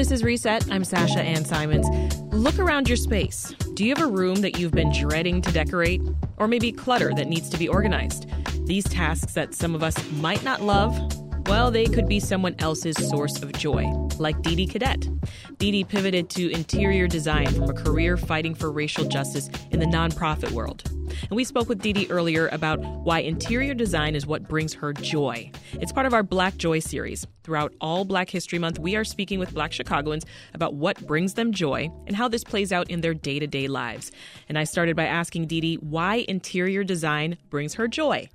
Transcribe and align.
This 0.00 0.12
is 0.12 0.24
Reset. 0.24 0.72
I'm 0.72 0.82
Sasha 0.82 1.20
Ann 1.20 1.44
Simons. 1.44 1.86
Look 2.32 2.58
around 2.58 2.88
your 2.88 2.96
space. 2.96 3.54
Do 3.74 3.84
you 3.84 3.94
have 3.94 4.02
a 4.02 4.10
room 4.10 4.36
that 4.36 4.58
you've 4.58 4.72
been 4.72 4.90
dreading 4.98 5.42
to 5.42 5.52
decorate? 5.52 6.00
Or 6.38 6.48
maybe 6.48 6.72
clutter 6.72 7.12
that 7.12 7.28
needs 7.28 7.50
to 7.50 7.58
be 7.58 7.68
organized? 7.68 8.26
These 8.66 8.84
tasks 8.84 9.34
that 9.34 9.54
some 9.54 9.74
of 9.74 9.82
us 9.82 10.02
might 10.12 10.42
not 10.42 10.62
love, 10.62 10.98
well, 11.48 11.70
they 11.70 11.84
could 11.84 12.08
be 12.08 12.18
someone 12.18 12.54
else's 12.60 12.96
source 13.10 13.42
of 13.42 13.52
joy, 13.52 13.84
like 14.18 14.40
Dede 14.40 14.70
Cadet. 14.70 15.06
Dede 15.58 15.86
pivoted 15.86 16.30
to 16.30 16.50
interior 16.50 17.06
design 17.06 17.48
from 17.48 17.68
a 17.68 17.74
career 17.74 18.16
fighting 18.16 18.54
for 18.54 18.72
racial 18.72 19.04
justice 19.04 19.50
in 19.70 19.80
the 19.80 19.86
nonprofit 19.86 20.52
world. 20.52 20.82
And 21.22 21.32
we 21.32 21.44
spoke 21.44 21.68
with 21.68 21.80
Dede 21.80 22.10
earlier 22.10 22.48
about 22.48 22.80
why 22.80 23.20
interior 23.20 23.74
design 23.74 24.14
is 24.14 24.26
what 24.26 24.48
brings 24.48 24.74
her 24.74 24.92
joy. 24.92 25.50
It's 25.74 25.92
part 25.92 26.06
of 26.06 26.14
our 26.14 26.22
Black 26.22 26.56
Joy 26.56 26.78
series. 26.78 27.26
Throughout 27.42 27.72
all 27.80 28.04
Black 28.04 28.30
History 28.30 28.58
Month, 28.58 28.78
we 28.78 28.96
are 28.96 29.04
speaking 29.04 29.38
with 29.38 29.54
Black 29.54 29.72
Chicagoans 29.72 30.24
about 30.54 30.74
what 30.74 31.06
brings 31.06 31.34
them 31.34 31.52
joy 31.52 31.90
and 32.06 32.14
how 32.14 32.28
this 32.28 32.44
plays 32.44 32.72
out 32.72 32.90
in 32.90 33.00
their 33.00 33.14
day 33.14 33.38
to 33.38 33.46
day 33.46 33.66
lives. 33.66 34.12
And 34.48 34.58
I 34.58 34.64
started 34.64 34.96
by 34.96 35.06
asking 35.06 35.46
Dede 35.46 35.80
why 35.82 36.24
interior 36.28 36.84
design 36.84 37.38
brings 37.48 37.74
her 37.74 37.88
joy. 37.88 38.28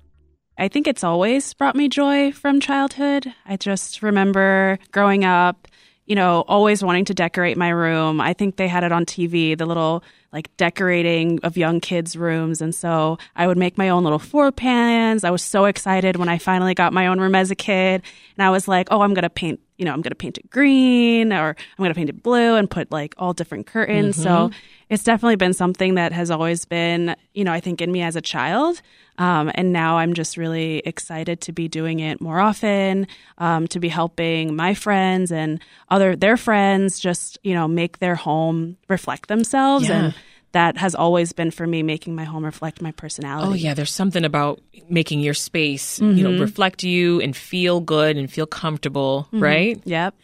I 0.58 0.68
think 0.68 0.86
it's 0.86 1.04
always 1.04 1.52
brought 1.52 1.76
me 1.76 1.88
joy 1.88 2.32
from 2.32 2.60
childhood. 2.60 3.32
I 3.44 3.56
just 3.56 4.02
remember 4.02 4.78
growing 4.90 5.24
up, 5.24 5.68
you 6.06 6.14
know, 6.14 6.44
always 6.48 6.82
wanting 6.82 7.04
to 7.06 7.14
decorate 7.14 7.58
my 7.58 7.68
room. 7.68 8.20
I 8.20 8.32
think 8.32 8.56
they 8.56 8.68
had 8.68 8.82
it 8.82 8.92
on 8.92 9.04
TV, 9.04 9.56
the 9.56 9.66
little 9.66 10.02
like 10.36 10.54
decorating 10.58 11.40
of 11.44 11.56
young 11.56 11.80
kids' 11.80 12.14
rooms. 12.14 12.60
And 12.60 12.74
so 12.74 13.16
I 13.34 13.46
would 13.46 13.56
make 13.56 13.78
my 13.78 13.88
own 13.88 14.04
little 14.04 14.18
floor 14.18 14.52
pans. 14.52 15.24
I 15.24 15.30
was 15.30 15.40
so 15.40 15.64
excited 15.64 16.16
when 16.16 16.28
I 16.28 16.36
finally 16.36 16.74
got 16.74 16.92
my 16.92 17.06
own 17.06 17.18
room 17.18 17.34
as 17.34 17.50
a 17.50 17.54
kid. 17.54 18.02
And 18.36 18.46
I 18.46 18.50
was 18.50 18.68
like, 18.68 18.88
oh, 18.90 19.00
I'm 19.00 19.14
going 19.14 19.22
to 19.22 19.30
paint, 19.30 19.60
you 19.78 19.86
know, 19.86 19.94
I'm 19.94 20.02
going 20.02 20.10
to 20.10 20.14
paint 20.14 20.36
it 20.36 20.50
green 20.50 21.32
or 21.32 21.56
I'm 21.56 21.82
going 21.82 21.88
to 21.88 21.94
paint 21.94 22.10
it 22.10 22.22
blue 22.22 22.56
and 22.56 22.70
put 22.70 22.92
like 22.92 23.14
all 23.16 23.32
different 23.32 23.66
curtains. 23.66 24.16
Mm-hmm. 24.16 24.24
So 24.24 24.50
it's 24.90 25.04
definitely 25.04 25.36
been 25.36 25.54
something 25.54 25.94
that 25.94 26.12
has 26.12 26.30
always 26.30 26.66
been, 26.66 27.16
you 27.32 27.44
know, 27.44 27.52
I 27.52 27.60
think 27.60 27.80
in 27.80 27.90
me 27.90 28.02
as 28.02 28.14
a 28.14 28.20
child. 28.20 28.82
Um, 29.18 29.50
and 29.54 29.72
now 29.72 29.96
I'm 29.96 30.12
just 30.12 30.36
really 30.36 30.78
excited 30.84 31.40
to 31.42 31.52
be 31.52 31.68
doing 31.68 32.00
it 32.00 32.20
more 32.20 32.38
often, 32.38 33.06
um, 33.38 33.66
to 33.68 33.80
be 33.80 33.88
helping 33.88 34.54
my 34.54 34.74
friends 34.74 35.32
and 35.32 35.62
other 35.88 36.14
their 36.14 36.36
friends 36.36 36.98
just 36.98 37.38
you 37.42 37.54
know 37.54 37.66
make 37.66 37.98
their 37.98 38.14
home 38.14 38.76
reflect 38.88 39.28
themselves 39.28 39.88
yeah. 39.88 39.96
and 39.96 40.14
that 40.56 40.78
has 40.78 40.94
always 40.94 41.34
been 41.34 41.50
for 41.50 41.66
me 41.66 41.82
making 41.82 42.14
my 42.14 42.24
home 42.24 42.42
reflect 42.42 42.80
my 42.80 42.90
personality. 42.90 43.50
Oh 43.50 43.54
yeah, 43.54 43.74
there's 43.74 43.90
something 43.90 44.24
about 44.24 44.58
making 44.88 45.20
your 45.20 45.34
space, 45.34 45.98
mm-hmm. 45.98 46.16
you 46.16 46.24
know, 46.24 46.30
mm-hmm. 46.30 46.40
reflect 46.40 46.82
you 46.82 47.20
and 47.20 47.36
feel 47.36 47.78
good 47.80 48.16
and 48.16 48.32
feel 48.32 48.46
comfortable, 48.46 49.24
mm-hmm. 49.26 49.42
right? 49.42 49.80
Yep. 49.84 50.14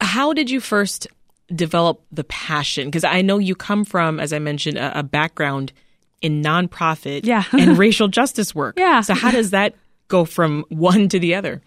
How 0.00 0.34
did 0.34 0.50
you 0.50 0.60
first 0.60 1.08
develop 1.52 2.00
the 2.12 2.22
passion? 2.22 2.86
Because 2.86 3.02
I 3.02 3.22
know 3.22 3.38
you 3.38 3.56
come 3.56 3.84
from, 3.84 4.20
as 4.20 4.32
I 4.32 4.38
mentioned, 4.38 4.78
a, 4.78 5.00
a 5.00 5.02
background 5.02 5.72
in 6.20 6.44
nonprofit 6.44 7.26
yeah. 7.26 7.42
and 7.50 7.76
racial 7.86 8.06
justice 8.06 8.54
work. 8.54 8.78
Yeah. 8.78 9.00
So 9.00 9.14
how 9.14 9.32
does 9.32 9.50
that 9.50 9.74
go 10.06 10.24
from 10.24 10.64
one 10.68 11.08
to 11.08 11.18
the 11.18 11.34
other? 11.34 11.60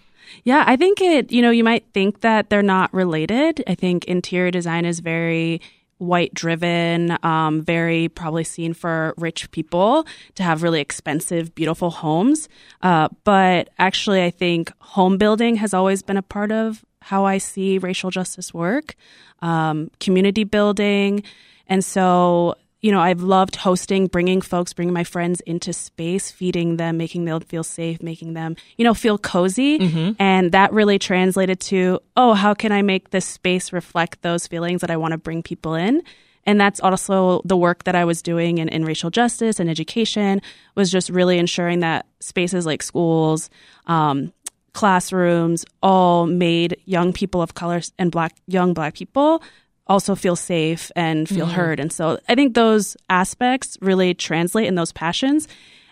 Yeah, 0.46 0.64
I 0.66 0.78
think 0.78 1.02
it, 1.02 1.34
you 1.34 1.42
know, 1.42 1.52
you 1.52 1.66
might 1.66 1.84
think 1.94 2.22
that 2.22 2.50
they're 2.50 2.64
not 2.64 2.94
related. 2.94 3.62
I 3.68 3.76
think 3.76 4.06
interior 4.06 4.52
design 4.52 4.86
is 4.86 5.02
very 5.02 5.60
white 5.98 6.34
driven, 6.34 7.18
um, 7.24 7.62
very 7.62 8.10
probably 8.10 8.44
seen 8.44 8.74
for 8.74 9.14
rich 9.18 9.50
people 9.52 10.06
to 10.36 10.44
have 10.44 10.64
really 10.64 10.82
expensive, 10.82 11.56
beautiful 11.56 11.90
homes. 11.90 12.50
Uh, 12.82 13.10
but 13.24 13.70
actually, 13.80 14.24
I 14.24 14.30
think 14.30 14.72
home 14.80 15.18
building 15.18 15.56
has 15.58 15.74
always 15.74 16.04
been 16.04 16.18
a 16.18 16.22
part 16.22 16.52
of 16.52 16.84
how 17.02 17.26
I 17.26 17.38
see 17.38 17.78
racial 17.78 18.10
justice 18.10 18.54
work, 18.54 18.96
um, 19.42 19.90
community 20.00 20.44
building. 20.44 21.24
And 21.68 21.84
so 21.84 22.56
you 22.86 22.92
know, 22.92 23.02
I've 23.02 23.24
loved 23.24 23.56
hosting, 23.56 24.06
bringing 24.06 24.42
folks, 24.42 24.72
bringing 24.72 24.94
my 24.94 25.04
friends 25.04 25.42
into 25.42 25.74
space, 25.74 26.30
feeding 26.30 26.78
them, 26.78 26.98
making 26.98 27.26
them 27.26 27.42
feel 27.42 27.64
safe, 27.64 28.00
making 28.00 28.36
them, 28.36 28.56
you 28.78 28.84
know, 28.84 28.94
feel 28.94 29.18
cozy. 29.18 29.80
Mm-hmm. 29.80 30.12
And 30.20 30.52
that 30.52 30.72
really 30.72 31.00
translated 31.00 31.60
to, 31.62 32.00
oh, 32.16 32.36
how 32.36 32.54
can 32.54 32.72
I 32.72 32.84
make 32.84 33.10
this 33.10 33.26
space 33.26 33.74
reflect 33.74 34.22
those 34.22 34.46
feelings 34.46 34.82
that 34.82 34.92
I 34.92 34.98
want 34.98 35.14
to 35.14 35.18
bring 35.18 35.42
people 35.42 35.74
in? 35.74 36.04
And 36.46 36.62
that's 36.62 36.80
also 36.80 37.42
the 37.44 37.58
work 37.58 37.86
that 37.86 37.96
I 37.96 38.06
was 38.06 38.22
doing 38.22 38.60
in, 38.60 38.70
in 38.70 38.86
racial 38.86 39.10
justice 39.10 39.60
and 39.60 39.68
education 39.68 40.40
was 40.76 40.92
just 40.92 41.10
really 41.10 41.40
ensuring 41.40 41.80
that 41.80 42.06
spaces 42.20 42.68
like 42.68 42.84
schools, 42.84 43.50
um, 43.88 44.32
classrooms 44.74 45.66
all 45.82 46.28
made 46.28 46.78
young 46.86 47.14
people 47.14 47.42
of 47.42 47.56
color 47.56 47.82
and 47.98 48.12
black 48.12 48.36
young 48.46 48.76
black 48.76 48.94
people 48.94 49.42
also 49.88 50.16
feel 50.16 50.36
safe 50.36 50.92
and 50.96 51.28
feel 51.30 51.46
mm-hmm. 51.46 51.56
heard. 51.56 51.80
And 51.80 51.92
so 51.92 52.20
I 52.28 52.36
think 52.36 52.56
those 52.56 52.98
aspects 53.10 53.78
really 53.82 54.14
translate 54.14 54.68
in 54.68 54.76
those 54.76 54.92
passions. 54.92 55.48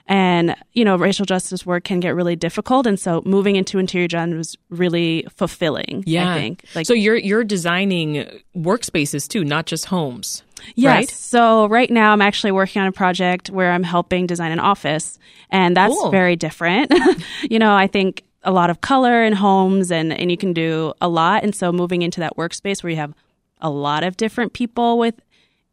And, 0.05 0.55
you 0.73 0.83
know, 0.83 0.97
racial 0.97 1.25
justice 1.25 1.65
work 1.65 1.85
can 1.85 2.01
get 2.01 2.13
really 2.13 2.35
difficult. 2.35 2.85
And 2.85 2.99
so 2.99 3.21
moving 3.25 3.55
into 3.55 3.79
interior 3.79 4.07
design 4.07 4.35
was 4.35 4.57
really 4.69 5.25
fulfilling. 5.29 6.03
Yeah. 6.05 6.33
I 6.33 6.37
think. 6.37 6.65
Like, 6.75 6.85
so 6.85 6.93
you're, 6.93 7.15
you're 7.15 7.45
designing 7.45 8.29
workspaces 8.55 9.27
too, 9.29 9.45
not 9.45 9.65
just 9.65 9.85
homes. 9.85 10.43
Yes. 10.75 10.93
Right? 10.93 11.09
So 11.09 11.67
right 11.67 11.89
now 11.89 12.11
I'm 12.11 12.21
actually 12.21 12.51
working 12.51 12.81
on 12.81 12.87
a 12.87 12.91
project 12.91 13.49
where 13.49 13.71
I'm 13.71 13.83
helping 13.83 14.27
design 14.27 14.51
an 14.51 14.59
office 14.59 15.17
and 15.49 15.75
that's 15.77 15.93
cool. 15.93 16.11
very 16.11 16.35
different. 16.35 16.93
you 17.49 17.59
know, 17.59 17.73
I 17.73 17.87
think 17.87 18.23
a 18.43 18.51
lot 18.51 18.69
of 18.69 18.81
color 18.81 19.23
in 19.23 19.33
homes 19.33 19.89
and, 19.89 20.11
and 20.11 20.29
you 20.29 20.37
can 20.37 20.51
do 20.51 20.93
a 20.99 21.07
lot. 21.07 21.43
And 21.43 21.55
so 21.55 21.71
moving 21.71 22.01
into 22.01 22.19
that 22.19 22.35
workspace 22.35 22.83
where 22.83 22.89
you 22.89 22.97
have 22.97 23.13
a 23.63 23.69
lot 23.69 24.03
of 24.03 24.17
different 24.17 24.53
people 24.53 24.99
with 24.99 25.15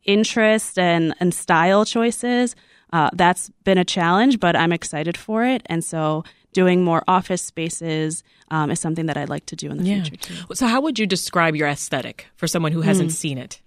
interest 0.04 0.78
and, 0.78 1.14
and 1.20 1.34
style 1.34 1.84
choices. 1.84 2.56
Uh, 2.92 3.10
that's 3.12 3.50
been 3.64 3.78
a 3.78 3.84
challenge, 3.84 4.40
but 4.40 4.56
I'm 4.56 4.72
excited 4.72 5.16
for 5.16 5.44
it. 5.44 5.62
And 5.66 5.84
so 5.84 6.24
doing 6.52 6.82
more 6.82 7.04
office 7.06 7.42
spaces 7.42 8.22
um, 8.50 8.70
is 8.70 8.80
something 8.80 9.06
that 9.06 9.16
I'd 9.16 9.28
like 9.28 9.46
to 9.46 9.56
do 9.56 9.70
in 9.70 9.78
the 9.78 9.84
yeah. 9.84 10.02
future 10.02 10.16
too. 10.16 10.54
So, 10.54 10.66
how 10.66 10.80
would 10.80 10.98
you 10.98 11.06
describe 11.06 11.54
your 11.54 11.68
aesthetic 11.68 12.26
for 12.36 12.46
someone 12.46 12.72
who 12.72 12.80
hasn't 12.80 13.10
mm. 13.10 13.14
seen 13.14 13.38
it? 13.38 13.60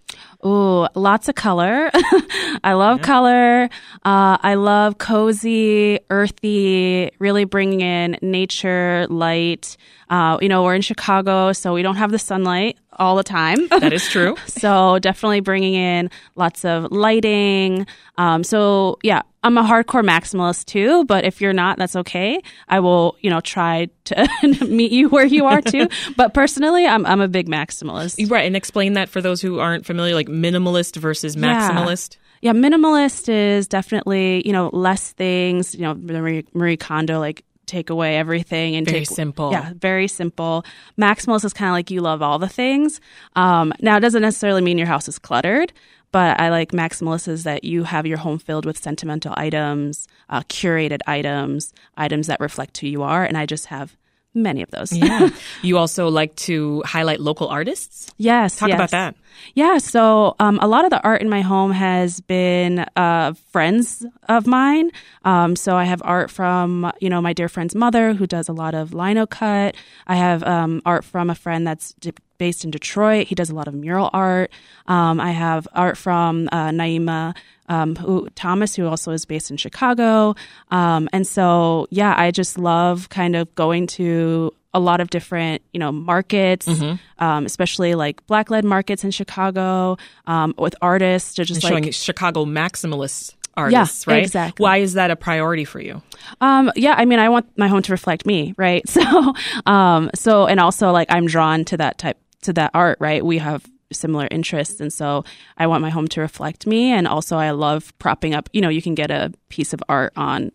Ooh, 0.46 0.88
lots 0.96 1.30
of 1.30 1.36
color. 1.36 1.90
I 2.64 2.74
love 2.74 3.00
yeah. 3.00 3.04
color. 3.04 3.64
Uh, 4.04 4.38
I 4.42 4.56
love 4.56 4.98
cozy, 4.98 6.00
earthy, 6.10 7.12
really 7.20 7.46
bringing 7.46 7.82
in 7.82 8.18
nature, 8.22 9.08
light. 9.10 9.78
Uh, 10.10 10.38
you 10.42 10.50
know, 10.50 10.64
we're 10.64 10.76
in 10.76 10.82
Chicago, 10.82 11.54
so 11.54 11.74
we 11.74 11.82
don't 11.82 11.96
have 11.96 12.12
the 12.12 12.20
sunlight 12.20 12.78
all 13.00 13.16
the 13.16 13.24
time. 13.24 13.68
That 13.84 13.92
is 13.92 14.08
true. 14.08 14.36
so 14.48 15.00
definitely 15.00 15.42
bringing 15.42 15.74
in 15.74 16.10
lots 16.36 16.64
of 16.64 16.92
lighting. 16.92 17.86
Um, 18.18 18.44
so 18.44 18.98
yeah, 19.04 19.24
I'm 19.44 19.58
a 19.58 19.64
hardcore 19.64 20.06
maximalist 20.06 20.66
too, 20.66 21.04
but 21.06 21.26
if 21.26 21.42
you're 21.42 21.54
not, 21.54 21.78
that's 21.78 21.98
okay. 21.98 22.42
I 22.70 22.80
will, 22.80 23.18
you 23.20 23.30
know, 23.30 23.42
try 23.42 23.90
to 24.06 24.28
meet 24.68 24.92
you 24.92 25.10
where 25.10 25.26
you 25.26 25.46
are 25.46 25.62
too. 25.62 25.90
but 26.16 26.34
personally, 26.34 26.86
I'm 26.86 27.06
I'm 27.06 27.20
a 27.20 27.28
big 27.28 27.50
maximalist. 27.50 28.30
Right, 28.30 28.46
and 28.46 28.56
explain 28.56 28.94
that 28.94 29.10
for 29.10 29.22
those 29.22 29.42
who 29.42 29.60
aren't 29.60 29.86
familiar, 29.86 30.03
like 30.12 30.28
minimalist 30.28 30.98
versus 30.98 31.36
maximalist. 31.36 32.18
Yeah. 32.42 32.52
yeah 32.52 32.60
minimalist 32.60 33.30
is 33.30 33.68
definitely 33.68 34.46
you 34.46 34.52
know 34.52 34.70
less 34.74 35.14
things. 35.14 35.74
You 35.76 35.82
know, 35.82 35.94
Marie, 35.94 36.46
Marie 36.54 36.78
Kondo 36.78 37.20
like 37.20 37.46
take 37.66 37.90
away 37.90 38.18
everything 38.18 38.76
and 38.76 38.86
very 38.86 39.00
take 39.00 39.10
simple. 39.10 39.52
Yeah, 39.52 39.74
very 39.76 40.08
simple. 40.08 40.66
Maximalist 41.00 41.46
is 41.46 41.54
kind 41.54 41.70
of 41.70 41.74
like 41.74 41.90
you 41.90 42.02
love 42.02 42.22
all 42.22 42.40
the 42.40 42.50
things. 42.50 43.00
Um, 43.36 43.74
now, 43.80 43.98
it 43.98 44.02
doesn't 44.02 44.22
necessarily 44.22 44.62
mean 44.62 44.78
your 44.78 44.88
house 44.88 45.08
is 45.08 45.18
cluttered, 45.18 45.72
but 46.12 46.40
I 46.40 46.50
like 46.50 46.72
maximalist 46.72 47.28
is 47.28 47.44
that 47.44 47.64
you 47.64 47.84
have 47.84 48.06
your 48.06 48.18
home 48.18 48.38
filled 48.38 48.66
with 48.66 48.78
sentimental 48.78 49.34
items, 49.38 50.08
uh, 50.30 50.42
curated 50.42 51.00
items, 51.08 51.74
items 51.98 52.28
that 52.28 52.40
reflect 52.40 52.78
who 52.78 52.88
you 52.88 53.02
are, 53.04 53.24
and 53.24 53.38
I 53.38 53.46
just 53.46 53.68
have 53.68 53.96
many 54.34 54.62
of 54.62 54.72
those. 54.72 54.92
yeah. 54.92 55.30
You 55.62 55.78
also 55.78 56.10
like 56.10 56.36
to 56.48 56.84
highlight 56.86 57.20
local 57.20 57.48
artists? 57.48 58.12
Yes. 58.18 58.58
Talk 58.58 58.70
yes. 58.70 58.76
about 58.76 58.92
that. 58.92 59.16
Yeah. 59.56 59.78
So 59.78 60.36
um, 60.40 60.60
a 60.62 60.68
lot 60.68 60.84
of 60.86 60.92
the 60.92 61.02
art 61.02 61.22
in 61.22 61.30
my 61.30 61.42
home 61.42 61.72
has 61.72 62.22
been 62.22 62.86
uh, 62.96 63.34
friends 63.52 64.06
of 64.30 64.46
mine. 64.46 64.92
Um, 65.26 65.56
so 65.56 65.76
I 65.76 65.86
have 65.86 66.02
art 66.04 66.30
from, 66.30 66.92
you 67.00 67.10
know, 67.10 67.22
my 67.22 67.34
dear 67.34 67.50
friend's 67.50 67.76
mother 67.76 68.14
who 68.14 68.28
does 68.28 68.50
a 68.50 68.54
lot 68.54 68.76
of 68.76 68.94
lino 68.94 69.26
cut. 69.26 69.76
I 70.08 70.16
have 70.16 70.44
um, 70.44 70.82
art 70.86 71.06
from 71.06 71.30
a 71.30 71.36
friend 71.36 71.66
that's 71.66 71.96
based 72.38 72.66
in 72.66 72.72
Detroit. 72.72 73.28
He 73.28 73.36
does 73.36 73.50
a 73.50 73.56
lot 73.56 73.68
of 73.68 73.74
mural 73.74 74.10
art. 74.12 74.52
Um, 74.88 75.20
I 75.20 75.32
have 75.32 75.68
art 75.74 75.98
from 75.98 76.50
uh, 76.52 76.70
Naima 76.70 77.36
um, 77.70 77.96
who 77.96 78.28
Thomas, 78.36 78.76
who 78.76 78.88
also 78.88 79.12
is 79.12 79.26
based 79.26 79.52
in 79.52 79.58
Chicago. 79.58 80.36
Um, 80.72 81.10
and 81.14 81.26
so, 81.26 81.88
yeah, 81.90 82.14
I 82.18 82.32
just 82.32 82.58
love 82.58 83.10
kind 83.10 83.36
of 83.36 83.54
going 83.56 83.88
to 83.88 84.54
a 84.74 84.80
lot 84.80 85.00
of 85.00 85.10
different, 85.10 85.62
you 85.72 85.80
know, 85.80 85.92
markets, 85.92 86.68
mm-hmm. 86.68 86.96
um, 87.24 87.46
especially 87.46 87.94
like 87.96 88.26
black 88.26 88.50
led 88.50 88.66
markets 88.66 89.04
in 89.04 89.12
Chicago 89.12 89.98
um, 90.26 90.54
with 90.58 90.76
artists 90.82 91.36
to 91.36 91.46
just 91.46 91.64
and 91.64 91.86
like 91.86 91.94
Chicago 91.94 92.46
maximalists 92.46 93.36
artists, 93.56 94.06
yeah, 94.08 94.14
right? 94.14 94.24
Exactly. 94.24 94.64
Why 94.64 94.78
is 94.78 94.94
that 94.94 95.12
a 95.12 95.16
priority 95.16 95.66
for 95.66 95.80
you? 95.80 96.02
Um, 96.42 96.72
yeah, 96.76 96.96
I 96.98 97.06
mean, 97.06 97.20
I 97.20 97.30
want 97.30 97.46
my 97.58 97.68
home 97.68 97.82
to 97.84 97.92
reflect 97.92 98.26
me, 98.26 98.54
right? 98.58 98.84
So, 98.94 99.34
um, 99.66 100.12
so, 100.14 100.46
and 100.46 100.60
also 100.60 100.92
like 100.92 101.12
I'm 101.12 101.26
drawn 101.26 101.66
to 101.66 101.78
that 101.78 101.98
type 101.98 102.18
to 102.44 102.54
that 102.54 102.72
art, 102.74 102.98
right? 103.00 103.26
We 103.26 103.40
have 103.40 103.64
similar 103.94 104.28
interests. 104.32 104.80
And 104.82 104.92
so 104.92 105.24
I 105.58 105.68
want 105.68 105.82
my 105.82 105.90
home 105.90 106.08
to 106.10 106.22
reflect 106.22 106.68
me. 106.68 106.92
And 106.92 107.08
also, 107.08 107.38
I 107.38 107.52
love 107.52 107.94
propping 108.00 108.34
up, 108.34 108.50
you 108.54 108.62
know, 108.62 108.70
you 108.70 108.82
can 108.82 108.96
get 108.96 109.12
a 109.12 109.32
piece 109.50 109.74
of 109.74 109.82
art 109.88 110.14
on 110.16 110.52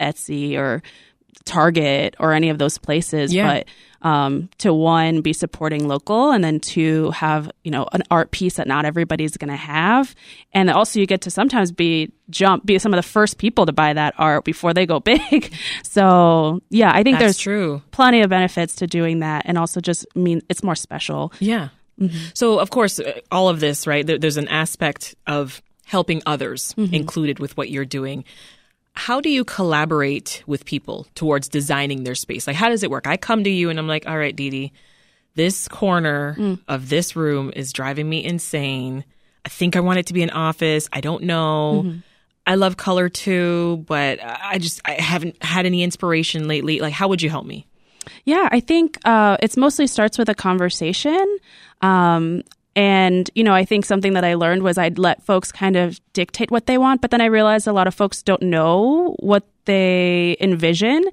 Etsy 0.00 0.56
or 0.56 0.82
Target 1.44 2.14
or 2.20 2.32
any 2.32 2.50
of 2.50 2.58
those 2.58 2.78
places, 2.78 3.34
Yeah. 3.34 3.46
but 3.54 3.66
um, 4.08 4.48
to 4.58 4.72
one 4.74 5.22
be 5.22 5.32
supporting 5.32 5.86
local, 5.88 6.30
and 6.32 6.42
then 6.42 6.58
to 6.60 7.10
have 7.12 7.50
you 7.64 7.70
know 7.70 7.86
an 7.92 8.02
art 8.10 8.32
piece 8.32 8.54
that 8.54 8.66
not 8.66 8.84
everybody's 8.84 9.36
going 9.36 9.48
to 9.50 9.56
have, 9.56 10.14
and 10.52 10.70
also 10.70 10.98
you 11.00 11.06
get 11.06 11.20
to 11.22 11.30
sometimes 11.30 11.70
be 11.72 12.10
jump 12.28 12.66
be 12.66 12.78
some 12.80 12.92
of 12.92 12.98
the 12.98 13.02
first 13.08 13.38
people 13.38 13.64
to 13.66 13.72
buy 13.72 13.92
that 13.92 14.14
art 14.18 14.44
before 14.44 14.74
they 14.74 14.86
go 14.86 14.98
big. 15.12 15.52
so 15.84 16.60
yeah, 16.70 16.90
I 16.92 17.02
think 17.04 17.14
That's 17.18 17.22
there's 17.22 17.38
true. 17.38 17.82
plenty 17.92 18.22
of 18.22 18.30
benefits 18.30 18.76
to 18.76 18.86
doing 18.88 19.20
that, 19.20 19.42
and 19.46 19.56
also 19.56 19.80
just 19.80 20.04
mean 20.16 20.42
it's 20.48 20.62
more 20.64 20.74
special. 20.76 21.32
Yeah. 21.38 21.68
Mm-hmm. 22.00 22.16
So, 22.34 22.58
of 22.58 22.70
course, 22.70 22.98
uh, 22.98 23.20
all 23.30 23.48
of 23.48 23.60
this, 23.60 23.86
right? 23.86 24.06
There, 24.06 24.18
there's 24.18 24.36
an 24.36 24.48
aspect 24.48 25.14
of 25.26 25.62
helping 25.84 26.22
others 26.26 26.74
mm-hmm. 26.76 26.94
included 26.94 27.38
with 27.38 27.56
what 27.56 27.70
you're 27.70 27.84
doing. 27.84 28.24
How 28.94 29.20
do 29.20 29.28
you 29.28 29.44
collaborate 29.44 30.42
with 30.46 30.64
people 30.64 31.06
towards 31.14 31.48
designing 31.48 32.04
their 32.04 32.14
space? 32.14 32.46
Like, 32.46 32.56
how 32.56 32.68
does 32.68 32.82
it 32.82 32.90
work? 32.90 33.06
I 33.06 33.16
come 33.16 33.44
to 33.44 33.50
you 33.50 33.70
and 33.70 33.78
I'm 33.78 33.88
like, 33.88 34.06
all 34.06 34.18
right, 34.18 34.34
Dede, 34.34 34.70
this 35.34 35.68
corner 35.68 36.36
mm. 36.38 36.58
of 36.68 36.88
this 36.88 37.16
room 37.16 37.52
is 37.56 37.72
driving 37.72 38.08
me 38.08 38.24
insane. 38.24 39.04
I 39.44 39.48
think 39.48 39.76
I 39.76 39.80
want 39.80 39.98
it 39.98 40.06
to 40.06 40.14
be 40.14 40.22
an 40.22 40.30
office. 40.30 40.88
I 40.92 41.00
don't 41.00 41.24
know. 41.24 41.82
Mm-hmm. 41.84 41.98
I 42.46 42.56
love 42.56 42.76
color 42.76 43.08
too, 43.08 43.84
but 43.86 44.18
I 44.22 44.58
just 44.58 44.80
I 44.84 44.92
haven't 44.92 45.42
had 45.42 45.64
any 45.64 45.82
inspiration 45.82 46.48
lately. 46.48 46.80
Like, 46.80 46.92
how 46.92 47.08
would 47.08 47.22
you 47.22 47.30
help 47.30 47.46
me? 47.46 47.66
Yeah, 48.24 48.48
I 48.50 48.60
think 48.60 48.98
uh, 49.04 49.36
it's 49.40 49.56
mostly 49.56 49.86
starts 49.86 50.18
with 50.18 50.28
a 50.28 50.34
conversation. 50.34 51.38
Um, 51.80 52.42
and, 52.74 53.30
you 53.34 53.44
know, 53.44 53.52
I 53.52 53.64
think 53.64 53.84
something 53.84 54.14
that 54.14 54.24
I 54.24 54.34
learned 54.34 54.62
was 54.62 54.78
I'd 54.78 54.98
let 54.98 55.22
folks 55.22 55.52
kind 55.52 55.76
of 55.76 56.00
dictate 56.14 56.50
what 56.50 56.66
they 56.66 56.78
want, 56.78 57.02
but 57.02 57.10
then 57.10 57.20
I 57.20 57.26
realized 57.26 57.66
a 57.66 57.72
lot 57.72 57.86
of 57.86 57.94
folks 57.94 58.22
don't 58.22 58.42
know 58.42 59.14
what 59.18 59.44
they 59.66 60.36
envision. 60.40 61.04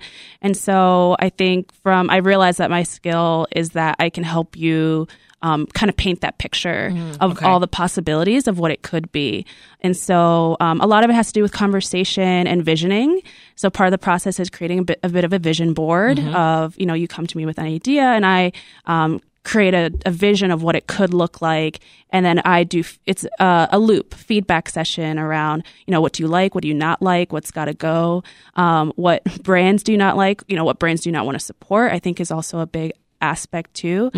And 0.42 0.56
so 0.56 1.18
I 1.20 1.30
think 1.30 1.74
from, 1.84 2.10
I 2.10 2.18
realized 2.18 2.60
that 2.60 2.70
my 2.70 2.84
skill 2.84 3.46
is 3.52 3.72
that 3.72 3.98
I 4.00 4.10
can 4.10 4.24
help 4.24 4.56
you 4.56 5.08
um, 5.42 5.68
kind 5.68 5.90
of 5.90 5.98
paint 5.98 6.22
that 6.22 6.38
picture 6.38 6.94
of 7.20 7.38
okay. 7.38 7.46
all 7.46 7.60
the 7.60 7.68
possibilities 7.68 8.48
of 8.48 8.60
what 8.60 8.72
it 8.72 8.82
could 8.82 9.12
be. 9.12 9.46
And 9.82 9.96
so 9.96 10.58
um, 10.60 10.82
a 10.82 10.88
lot 10.88 11.04
of 11.04 11.10
it 11.10 11.14
has 11.14 11.28
to 11.28 11.34
do 11.34 11.42
with 11.42 11.52
conversation 11.52 12.48
and 12.48 12.64
visioning. 12.64 13.22
So 13.56 13.70
part 13.70 13.88
of 13.88 13.92
the 13.92 13.98
process 13.98 14.40
is 14.40 14.50
creating 14.50 14.80
a 14.80 14.84
bit, 14.84 15.00
a 15.04 15.10
bit 15.10 15.24
of 15.24 15.34
a 15.34 15.40
vision 15.40 15.74
board 15.74 16.20
of, 16.20 16.78
you 16.78 16.86
know, 16.86 16.94
you 16.94 17.08
come 17.08 17.28
to 17.28 17.38
me 17.38 17.46
with 17.46 17.58
an 17.58 17.66
idea 17.66 18.04
and 18.04 18.26
I 18.26 18.52
um, 18.86 19.22
create 19.44 19.74
a, 19.74 19.92
a 20.06 20.12
vision 20.12 20.52
of 20.52 20.62
what 20.62 20.76
it 20.76 20.88
could 20.88 21.14
look 21.14 21.42
like. 21.42 21.80
And 22.12 22.26
then 22.26 22.40
I 22.40 22.64
do, 22.64 22.84
it's 23.06 23.26
a, 23.40 23.70
a 23.72 23.80
loop 23.80 24.14
feedback 24.14 24.70
session 24.70 25.18
around, 25.18 25.64
you 25.86 25.92
know, 25.92 26.02
what 26.02 26.14
do 26.14 26.24
you 26.24 26.28
like? 26.28 26.54
What 26.56 26.64
do 26.64 26.68
you 26.68 26.74
not 26.74 27.02
like? 27.02 27.32
What's 27.32 27.52
got 27.52 27.66
to 27.66 27.74
go? 27.74 28.24
Um, 28.56 28.92
what 28.96 29.24
brands 29.44 29.84
do 29.84 29.92
you 29.92 29.98
not 29.98 30.18
like? 30.18 30.44
You 30.48 30.56
know, 30.56 30.66
what 30.66 30.80
brands 30.80 31.02
do 31.02 31.10
you 31.10 31.14
not 31.14 31.26
want 31.26 31.40
to 31.40 31.44
support? 31.44 31.92
I 31.92 32.00
think 32.00 32.20
is 32.20 32.32
also 32.32 32.60
a 32.60 32.68
big 32.68 32.92
aspect 33.22 33.74
too. 33.74 34.12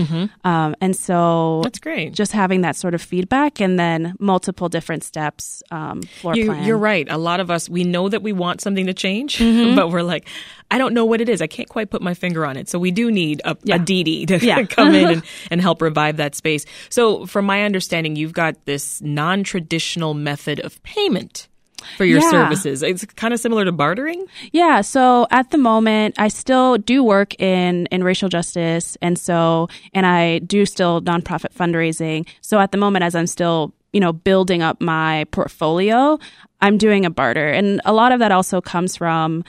Um, 0.44 0.76
and 0.82 0.96
so 0.96 1.62
That's 1.64 1.80
great. 1.80 2.14
just 2.14 2.32
having 2.32 2.62
that 2.62 2.76
sort 2.76 2.94
of 2.94 3.02
feedback 3.02 3.60
and 3.60 3.80
then 3.80 4.16
multiple 4.20 4.70
different 4.70 5.04
steps, 5.04 5.64
um, 5.72 6.02
floor 6.04 6.36
You, 6.36 6.46
plan. 6.48 6.64
you're 6.66 6.78
right. 6.78 7.08
A 7.10 7.18
lot 7.18 7.40
of 7.40 7.50
us, 7.52 7.68
we 7.70 7.84
know 7.84 8.10
that 8.10 8.22
we 8.22 8.32
want 8.34 8.62
something 8.62 8.86
to 8.88 8.94
change, 8.94 9.38
Mm-hmm. 9.52 9.76
but 9.76 9.90
we're 9.90 10.04
like, 10.04 10.28
I 10.70 10.78
don't 10.78 10.94
know 10.94 11.06
what 11.06 11.20
it 11.22 11.28
is. 11.30 11.42
I 11.42 11.48
can't 11.48 11.68
quite 11.68 11.90
put 11.90 12.02
my 12.02 12.14
finger 12.14 12.46
on 12.46 12.56
it. 12.58 12.70
So 12.70 12.80
we 12.80 12.92
do 12.92 13.12
need 13.12 13.42
a, 13.44 13.58
Yeah. 13.64 13.76
a 13.76 13.80
Dede 13.80 14.28
to 14.30 14.38
Yeah. 14.46 14.64
come 14.70 14.94
in 14.96 15.10
and, 15.10 15.24
and 15.52 15.60
help 15.62 15.82
revive 15.82 16.18
that 16.18 16.36
space. 16.36 16.66
So 16.90 17.26
from 17.26 17.46
my 17.46 17.64
understanding, 17.64 18.16
you've 18.16 18.34
got 18.34 18.66
this 18.66 19.02
non-traditional 19.02 20.14
method 20.14 20.60
of 20.62 20.82
payment 20.84 21.48
for 21.98 22.06
your 22.06 22.20
Yeah. 22.20 22.30
services. 22.32 22.84
It's 22.84 23.06
kind 23.06 23.34
of 23.34 23.40
similar 23.40 23.66
to 23.66 23.72
bartering. 23.72 24.26
Yeah, 24.52 24.82
so 24.82 25.28
at 25.32 25.52
the 25.52 25.58
moment 25.58 26.16
I 26.18 26.28
still 26.28 26.78
do 26.78 27.04
work 27.04 27.40
in 27.42 27.88
in 27.92 28.04
racial 28.04 28.30
justice 28.30 28.98
and 29.02 29.18
so 29.18 29.68
and 29.94 30.06
I 30.06 30.40
do 30.40 30.66
still 30.66 31.02
nonprofit 31.02 31.54
fundraising. 31.58 32.26
So 32.42 32.60
at 32.60 32.72
the 32.72 32.78
moment 32.78 33.04
as 33.04 33.16
I'm 33.16 33.28
still, 33.28 33.74
you 33.94 34.00
know, 34.00 34.14
building 34.14 34.62
up 34.62 34.80
my 34.82 35.26
portfolio, 35.32 36.18
I'm 36.62 36.78
doing 36.78 37.06
a 37.06 37.10
barter. 37.10 37.48
And 37.50 37.82
a 37.86 37.94
lot 37.94 38.12
of 38.12 38.20
that 38.20 38.32
also 38.32 38.62
comes 38.62 38.96
from 38.96 39.44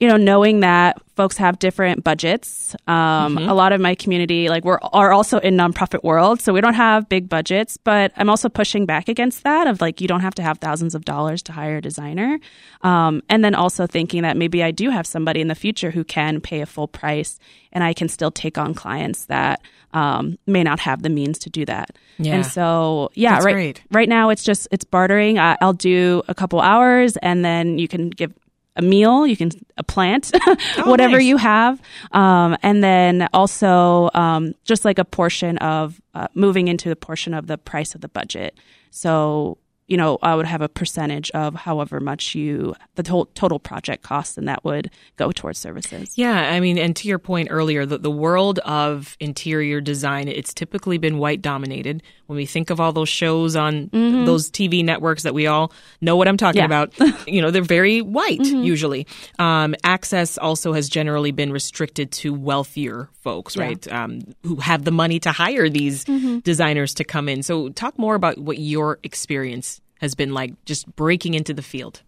you 0.00 0.08
know, 0.08 0.16
knowing 0.16 0.60
that 0.60 1.00
folks 1.14 1.36
have 1.36 1.58
different 1.58 2.02
budgets. 2.02 2.74
Um, 2.86 3.36
A 3.36 3.52
lot 3.52 3.72
of 3.72 3.80
my 3.80 3.94
community, 3.94 4.48
like 4.48 4.64
we're 4.64 4.78
are 4.82 5.12
also 5.12 5.38
in 5.38 5.56
nonprofit 5.56 6.02
world, 6.02 6.40
so 6.40 6.54
we 6.54 6.62
don't 6.62 6.74
have 6.74 7.08
big 7.10 7.28
budgets. 7.28 7.76
But 7.76 8.10
I'm 8.16 8.30
also 8.30 8.48
pushing 8.48 8.86
back 8.86 9.08
against 9.10 9.44
that 9.44 9.66
of 9.66 9.82
like 9.82 10.00
you 10.00 10.08
don't 10.08 10.22
have 10.22 10.34
to 10.36 10.42
have 10.42 10.58
thousands 10.58 10.94
of 10.94 11.04
dollars 11.04 11.42
to 11.42 11.52
hire 11.52 11.76
a 11.76 11.82
designer, 11.82 12.38
um, 12.80 13.22
and 13.28 13.44
then 13.44 13.54
also 13.54 13.86
thinking 13.86 14.22
that 14.22 14.36
maybe 14.38 14.62
I 14.62 14.70
do 14.70 14.88
have 14.88 15.06
somebody 15.06 15.40
in 15.42 15.48
the 15.48 15.54
future 15.54 15.90
who 15.90 16.04
can 16.04 16.40
pay 16.40 16.62
a 16.62 16.66
full 16.66 16.88
price, 16.88 17.38
and 17.70 17.84
I 17.84 17.92
can 17.92 18.08
still 18.08 18.30
take 18.30 18.56
on 18.56 18.72
clients 18.72 19.26
that 19.26 19.60
um, 19.92 20.38
may 20.46 20.62
not 20.62 20.80
have 20.80 21.02
the 21.02 21.10
means 21.10 21.38
to 21.40 21.50
do 21.50 21.66
that. 21.66 21.90
Yeah. 22.18 22.36
And 22.36 22.46
so, 22.46 23.10
yeah, 23.14 23.32
That's 23.32 23.44
right. 23.44 23.52
great. 23.52 23.82
Right 23.90 24.08
now, 24.08 24.30
it's 24.30 24.44
just 24.44 24.66
it's 24.70 24.84
bartering. 24.84 25.38
Uh, 25.38 25.56
I'll 25.60 25.74
do 25.74 26.22
a 26.28 26.34
couple 26.34 26.60
hours, 26.62 27.18
and 27.18 27.44
then 27.44 27.78
you 27.78 27.88
can 27.88 28.08
give 28.08 28.32
a 28.80 28.82
meal, 28.82 29.26
you 29.26 29.36
can 29.36 29.50
a 29.76 29.84
plant, 29.84 30.32
whatever 30.84 31.18
nice. 31.18 31.24
you 31.24 31.36
have, 31.36 31.80
um, 32.12 32.56
and 32.62 32.82
then 32.82 33.28
also 33.34 34.10
um, 34.14 34.54
just 34.64 34.84
like 34.86 34.98
a 34.98 35.04
portion 35.04 35.58
of 35.58 36.00
uh, 36.14 36.28
moving 36.34 36.66
into 36.66 36.88
the 36.88 36.96
portion 36.96 37.34
of 37.34 37.46
the 37.46 37.58
price 37.58 37.94
of 37.94 38.00
the 38.00 38.08
budget. 38.08 38.58
So 38.90 39.58
you 39.90 39.96
know, 39.96 40.18
I 40.22 40.34
would 40.36 40.46
have 40.46 40.62
a 40.62 40.68
percentage 40.68 41.30
of 41.32 41.54
however 41.54 42.00
much 42.00 42.34
you 42.34 42.74
the 42.94 43.02
to- 43.02 43.28
total 43.34 43.58
project 43.58 44.02
costs, 44.02 44.38
and 44.38 44.48
that 44.48 44.64
would 44.64 44.90
go 45.16 45.32
towards 45.32 45.58
services. 45.58 46.16
Yeah, 46.16 46.50
I 46.50 46.60
mean, 46.60 46.78
and 46.78 46.96
to 46.96 47.08
your 47.08 47.18
point 47.18 47.48
earlier, 47.50 47.84
the, 47.84 47.98
the 47.98 48.10
world 48.10 48.60
of 48.60 49.16
interior 49.20 49.80
design, 49.80 50.28
it's 50.28 50.54
typically 50.54 50.96
been 50.96 51.18
white 51.18 51.42
dominated. 51.42 52.02
When 52.26 52.36
we 52.36 52.46
think 52.46 52.70
of 52.70 52.78
all 52.80 52.92
those 52.92 53.08
shows 53.08 53.56
on 53.56 53.90
those 53.92 54.48
TV 54.50 54.84
networks 54.84 55.24
that 55.24 55.34
we 55.34 55.48
all 55.48 55.72
know 56.00 56.14
what 56.16 56.28
I'm 56.28 56.36
talking 56.36 56.60
Yeah. 56.60 56.66
about, 56.66 56.94
you 57.28 57.42
know, 57.42 57.50
they're 57.50 57.62
very 57.62 58.00
white 58.00 58.38
usually. 58.44 59.08
Um, 59.40 59.74
access 59.82 60.38
also 60.38 60.72
has 60.72 60.88
generally 60.88 61.32
been 61.32 61.50
restricted 61.50 62.12
to 62.12 62.32
wealthier 62.32 63.08
folks, 63.22 63.56
right? 63.56 63.86
Um, 63.92 64.20
who 64.44 64.56
have 64.56 64.84
the 64.84 64.92
money 64.92 65.18
to 65.20 65.32
hire 65.32 65.68
these 65.68 66.04
designers 66.44 66.94
to 66.94 67.04
come 67.04 67.28
in. 67.28 67.42
So, 67.42 67.70
talk 67.70 67.98
more 67.98 68.14
about 68.14 68.38
what 68.38 68.58
your 68.58 69.00
experience 69.02 69.79
has 70.00 70.14
been 70.14 70.32
like 70.34 70.52
just 70.64 70.94
breaking 70.96 71.34
into 71.34 71.54
the 71.54 71.62
field. 71.62 72.02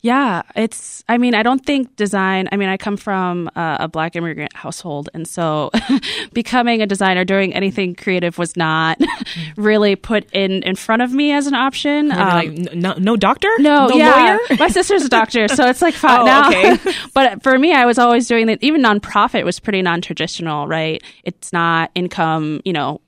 Yeah, 0.00 0.42
it's. 0.56 1.04
I 1.08 1.18
mean, 1.18 1.34
I 1.34 1.42
don't 1.42 1.64
think 1.64 1.94
design. 1.94 2.48
I 2.50 2.56
mean, 2.56 2.70
I 2.70 2.78
come 2.78 2.96
from 2.96 3.50
uh, 3.54 3.76
a 3.80 3.86
black 3.86 4.16
immigrant 4.16 4.56
household, 4.56 5.10
and 5.12 5.28
so 5.28 5.70
becoming 6.32 6.80
a 6.80 6.86
designer, 6.86 7.24
doing 7.26 7.54
anything 7.54 7.94
creative, 7.94 8.38
was 8.38 8.56
not 8.56 8.98
really 9.56 9.94
put 9.94 10.24
in 10.32 10.62
in 10.62 10.74
front 10.74 11.02
of 11.02 11.12
me 11.12 11.32
as 11.32 11.46
an 11.46 11.54
option. 11.54 12.10
Um, 12.10 12.18
like, 12.28 12.74
no, 12.74 12.94
no 12.94 13.14
doctor? 13.16 13.50
no, 13.58 13.90
yeah, 13.90 14.38
lawyer? 14.48 14.56
my 14.58 14.68
sister's 14.68 15.04
a 15.04 15.08
doctor, 15.10 15.46
so 15.48 15.68
it's 15.68 15.82
like 15.82 15.94
fine 15.94 16.20
Oh, 16.20 16.24
now. 16.24 16.48
okay. 16.48 16.92
but 17.12 17.42
for 17.42 17.56
me, 17.58 17.74
I 17.74 17.84
was 17.84 17.98
always 17.98 18.26
doing 18.26 18.46
that. 18.46 18.62
Even 18.62 18.82
nonprofit 18.82 19.44
was 19.44 19.60
pretty 19.60 19.82
non-traditional, 19.82 20.66
right? 20.66 21.02
It's 21.24 21.52
not 21.52 21.90
income, 21.94 22.62
you 22.64 22.72
know, 22.72 23.02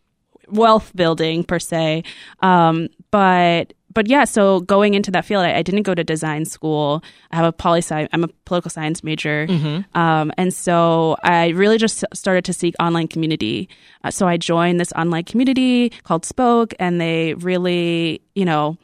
wealth 0.48 0.92
building 0.94 1.42
per 1.42 1.58
se. 1.58 2.04
Um, 2.40 2.88
but 3.10 3.72
but 3.92 4.06
yeah, 4.08 4.24
so 4.24 4.60
going 4.60 4.94
into 4.94 5.10
that 5.10 5.24
field, 5.24 5.44
I, 5.44 5.56
I 5.56 5.62
didn't 5.62 5.82
go 5.82 5.94
to 5.94 6.04
design 6.04 6.44
school. 6.44 7.02
I 7.32 7.36
have 7.36 7.44
a 7.44 7.52
poli 7.52 7.78
sci. 7.80 8.08
I'm 8.12 8.24
a 8.24 8.28
political 8.44 8.70
science 8.70 9.02
major, 9.02 9.46
um, 9.94 10.32
and 10.38 10.54
so 10.54 11.16
I 11.22 11.48
really 11.48 11.78
just 11.78 12.04
started 12.14 12.44
to 12.44 12.52
seek 12.52 12.74
online 12.80 13.08
community. 13.08 13.68
Uh, 14.04 14.10
so 14.10 14.28
I 14.28 14.36
joined 14.36 14.80
this 14.80 14.92
online 14.92 15.24
community 15.24 15.90
called 16.04 16.24
Spoak, 16.24 16.72
and 16.78 17.00
they 17.00 17.34
really, 17.34 18.22
you 18.34 18.44
know, 18.44 18.76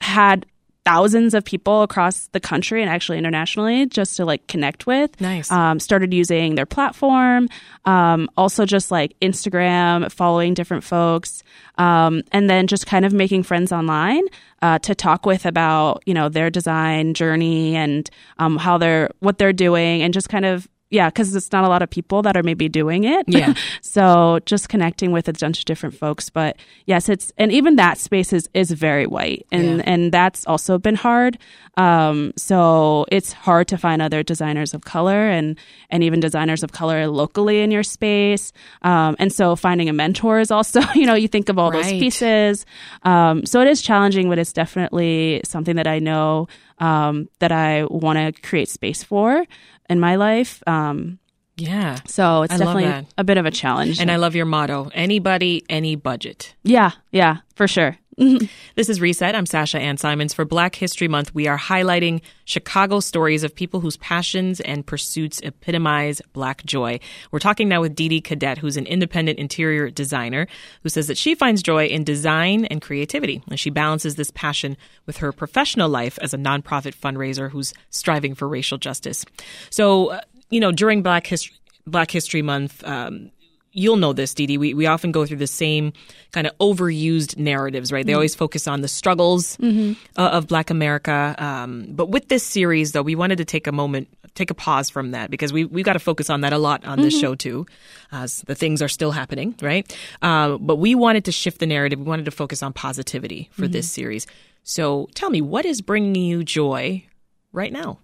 had 0.00 0.44
thousands 0.88 1.34
of 1.34 1.44
people 1.44 1.82
across 1.82 2.28
the 2.28 2.40
country 2.40 2.80
and 2.80 2.90
actually 2.90 3.18
internationally 3.18 3.84
just 3.84 4.16
to 4.16 4.24
like 4.24 4.46
connect 4.46 4.86
with. 4.86 5.20
Nice. 5.20 5.52
Um, 5.52 5.80
started 5.80 6.14
using 6.14 6.54
their 6.54 6.64
platform. 6.64 7.48
Um, 7.84 8.30
also 8.38 8.64
just 8.64 8.90
like 8.90 9.14
Instagram, 9.20 10.10
following 10.10 10.54
different 10.54 10.84
folks, 10.84 11.42
um, 11.76 12.22
and 12.32 12.48
then 12.48 12.66
just 12.66 12.86
kind 12.86 13.04
of 13.04 13.12
making 13.12 13.42
friends 13.42 13.70
online 13.70 14.22
uh, 14.62 14.78
to 14.78 14.94
talk 14.94 15.26
with 15.26 15.44
about 15.44 16.02
you 16.06 16.14
know 16.14 16.30
their 16.30 16.48
design 16.48 17.12
journey 17.12 17.76
and 17.76 18.08
um, 18.38 18.56
how 18.56 18.78
they're 18.78 19.10
what 19.20 19.36
they're 19.36 19.52
doing 19.52 20.00
and 20.02 20.14
just 20.14 20.30
kind 20.30 20.46
of 20.46 20.66
yeah, 20.90 21.08
because 21.10 21.34
it's 21.34 21.52
not 21.52 21.64
a 21.64 21.68
lot 21.68 21.82
of 21.82 21.90
people 21.90 22.22
that 22.22 22.36
are 22.36 22.42
maybe 22.42 22.68
doing 22.68 23.04
it. 23.04 23.24
Yeah. 23.28 23.54
so 23.82 24.38
just 24.46 24.68
connecting 24.68 25.12
with 25.12 25.28
a 25.28 25.32
bunch 25.34 25.58
of 25.58 25.64
different 25.66 25.94
folks. 25.94 26.30
But 26.30 26.56
yes, 26.86 27.08
it's 27.08 27.32
and 27.36 27.52
even 27.52 27.76
that 27.76 27.98
space 27.98 28.32
is 28.32 28.48
is 28.54 28.70
very 28.70 29.06
white, 29.06 29.46
and 29.52 29.78
Yeah. 29.78 29.82
and 29.86 30.12
that's 30.12 30.46
also 30.46 30.78
been 30.78 30.94
hard. 30.94 31.38
Um, 31.76 32.32
so 32.36 33.06
it's 33.12 33.32
hard 33.32 33.68
to 33.68 33.78
find 33.78 34.02
other 34.02 34.22
designers 34.22 34.74
of 34.74 34.82
color 34.82 35.28
and 35.28 35.56
and 35.90 36.02
even 36.02 36.20
designers 36.20 36.62
of 36.62 36.72
color 36.72 37.06
locally 37.06 37.60
in 37.60 37.70
your 37.70 37.82
space. 37.84 38.52
Um, 38.82 39.14
and 39.18 39.32
so 39.32 39.56
finding 39.56 39.88
a 39.88 39.92
mentor 39.92 40.40
is 40.40 40.50
also 40.50 40.80
you 40.94 41.06
know 41.06 41.14
you 41.14 41.28
think 41.28 41.48
of 41.50 41.58
all 41.58 41.70
those 41.70 41.90
pieces. 41.90 42.64
Um, 43.02 43.44
so 43.44 43.60
it 43.60 43.68
is 43.68 43.82
challenging, 43.82 44.28
but 44.28 44.38
it's 44.38 44.52
definitely 44.54 45.42
something 45.44 45.76
that 45.76 45.86
I 45.86 45.98
know 45.98 46.48
um, 46.78 47.28
that 47.40 47.52
I 47.52 47.84
want 47.84 48.18
to 48.18 48.40
create 48.48 48.68
space 48.68 49.02
for 49.04 49.44
in 49.88 49.98
my 50.00 50.16
life. 50.16 50.62
Um, 50.66 51.18
Yeah. 51.56 51.96
so 52.06 52.42
it's 52.42 52.54
I 52.54 52.58
definitely 52.58 53.06
a 53.16 53.24
bit 53.24 53.36
of 53.38 53.46
a 53.46 53.50
challenge. 53.50 54.00
And 54.00 54.10
I 54.10 54.16
love 54.16 54.34
your 54.36 54.46
motto 54.46 54.90
anybody, 54.94 55.64
any 55.68 55.96
budget. 55.96 56.54
yeah, 56.62 56.92
yeah, 57.12 57.38
for 57.56 57.66
sure. 57.66 57.96
This 58.74 58.88
is 58.88 59.00
Reset. 59.00 59.34
I'm 59.34 59.46
Sasha 59.46 59.78
Ann 59.78 59.96
Simons. 59.96 60.32
For 60.32 60.44
Black 60.44 60.74
History 60.74 61.08
Month, 61.08 61.34
we 61.34 61.46
are 61.46 61.58
highlighting 61.58 62.20
Chicago 62.44 63.00
stories 63.00 63.42
of 63.42 63.54
people 63.54 63.80
whose 63.80 63.96
passions 63.96 64.60
and 64.60 64.86
pursuits 64.86 65.40
epitomize 65.42 66.20
Black 66.32 66.64
joy. 66.64 67.00
We're 67.30 67.38
talking 67.40 67.68
now 67.68 67.80
with 67.80 67.96
Dede 67.96 68.22
Cadet, 68.22 68.58
who's 68.58 68.76
an 68.76 68.86
independent 68.86 69.38
interior 69.38 69.90
designer, 69.90 70.46
who 70.82 70.88
says 70.88 71.08
that 71.08 71.18
she 71.18 71.34
finds 71.34 71.62
joy 71.62 71.86
in 71.86 72.04
design 72.04 72.66
and 72.66 72.80
creativity. 72.80 73.42
And 73.50 73.58
she 73.58 73.70
balances 73.70 74.14
this 74.14 74.30
passion 74.32 74.76
with 75.06 75.18
her 75.18 75.32
professional 75.32 75.88
life 75.88 76.18
as 76.22 76.32
a 76.32 76.38
nonprofit 76.38 76.94
fundraiser 76.96 77.50
who's 77.50 77.74
striving 77.90 78.34
for 78.34 78.48
racial 78.48 78.78
justice. 78.78 79.24
So, 79.70 80.10
uh, 80.10 80.20
you 80.50 80.60
know, 80.60 80.72
during 80.72 81.02
Black 81.02 81.26
History, 81.26 81.56
Black 81.86 82.10
History 82.10 82.42
Month, 82.42 82.84
um, 82.84 83.30
you'll 83.72 83.96
know 83.96 84.12
this, 84.12 84.34
Dede. 84.34 84.58
We, 84.58 84.74
we 84.74 84.86
often 84.86 85.12
go 85.12 85.26
through 85.26 85.38
the 85.38 85.46
same 85.46 85.92
kind 86.32 86.46
of 86.46 86.56
overused 86.58 87.36
narratives, 87.36 87.92
right? 87.92 88.06
They 88.06 88.14
always 88.14 88.34
focus 88.34 88.66
on 88.66 88.80
the 88.80 88.88
struggles 88.88 89.58
uh, 89.60 89.94
of 90.16 90.46
Black 90.46 90.70
America. 90.70 91.34
Um, 91.38 91.86
but 91.90 92.08
with 92.08 92.28
this 92.28 92.42
series, 92.42 92.92
though, 92.92 93.02
we 93.02 93.14
wanted 93.14 93.38
to 93.38 93.44
take 93.44 93.66
a 93.66 93.72
moment, 93.72 94.08
take 94.34 94.50
a 94.50 94.54
pause 94.54 94.90
from 94.90 95.12
that 95.12 95.30
because 95.30 95.52
we, 95.52 95.64
we've 95.64 95.84
got 95.84 95.94
to 95.94 95.98
focus 95.98 96.30
on 96.30 96.40
that 96.42 96.52
a 96.52 96.58
lot 96.58 96.84
on 96.84 97.00
this 97.00 97.18
show, 97.18 97.34
too, 97.34 97.66
as 98.12 98.42
the 98.42 98.54
things 98.54 98.82
are 98.82 98.88
still 98.88 99.12
happening, 99.12 99.54
right? 99.60 99.96
Uh, 100.22 100.58
but 100.58 100.76
we 100.76 100.94
wanted 100.94 101.24
to 101.26 101.32
shift 101.32 101.60
the 101.60 101.66
narrative. 101.66 101.98
We 101.98 102.06
wanted 102.06 102.24
to 102.24 102.30
focus 102.30 102.62
on 102.62 102.72
positivity 102.72 103.48
for 103.52 103.68
this 103.68 103.90
series. 103.90 104.26
So 104.62 105.08
tell 105.14 105.30
me, 105.30 105.40
what 105.40 105.64
is 105.64 105.80
bringing 105.80 106.14
you 106.14 106.44
joy 106.44 107.06
right 107.52 107.72
now? 107.72 108.00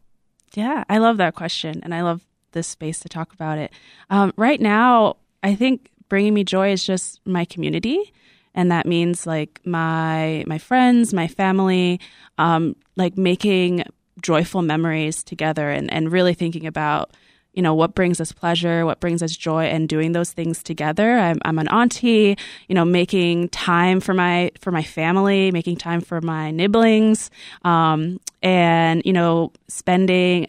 Yeah, 0.55 0.85
I 0.89 0.99
love 0.99 1.17
that 1.17 1.35
question, 1.35 1.81
and 1.83 1.95
I 1.95 2.03
love 2.03 2.25
this 2.53 2.69
space 2.69 3.01
to 3.01 3.09
talk 3.09 3.33
about 3.33 3.59
it. 3.59 3.73
Um, 4.09 4.33
right 4.37 4.61
now, 4.61 5.17
I 5.45 5.55
think 5.55 5.91
bringing 6.09 6.35
me 6.35 6.43
joy 6.43 6.73
is 6.73 6.85
just 6.85 7.21
my 7.27 7.45
community, 7.45 8.13
and 8.55 8.73
that 8.73 8.87
means 8.87 9.27
like 9.27 9.61
my 9.65 10.43
my 10.47 10.59
friends, 10.59 11.13
my 11.13 11.29
family, 11.29 12.01
um, 12.39 12.75
like 12.97 13.19
making 13.19 13.85
joyful 14.23 14.63
memories 14.63 15.23
together, 15.23 15.71
and 15.71 15.93
and 15.93 16.11
really 16.11 16.33
thinking 16.33 16.67
about 16.67 17.11
you 17.53 17.63
know 17.63 17.75
what 17.75 17.95
brings 17.95 18.21
us 18.21 18.33
pleasure 18.33 18.85
what 18.85 18.99
brings 18.99 19.23
us 19.23 19.37
joy 19.37 19.65
and 19.67 19.89
doing 19.89 20.13
those 20.13 20.33
things 20.33 20.63
together. 20.63 21.19
I'm, 21.19 21.39
I'm 21.45 21.59
an 21.59 21.69
auntie 21.69 22.37
you 22.69 22.75
know 22.75 22.85
making 22.85 23.51
time 23.51 24.01
for 24.01 24.15
my 24.15 24.51
for 24.59 24.73
my 24.73 24.83
family 24.83 25.53
making 25.53 25.77
time 25.77 26.01
for 26.01 26.21
my 26.21 26.51
nibblings 26.51 27.31
um, 27.65 28.19
and 28.43 29.03
you 29.05 29.13
know 29.13 29.53
spending 29.69 30.49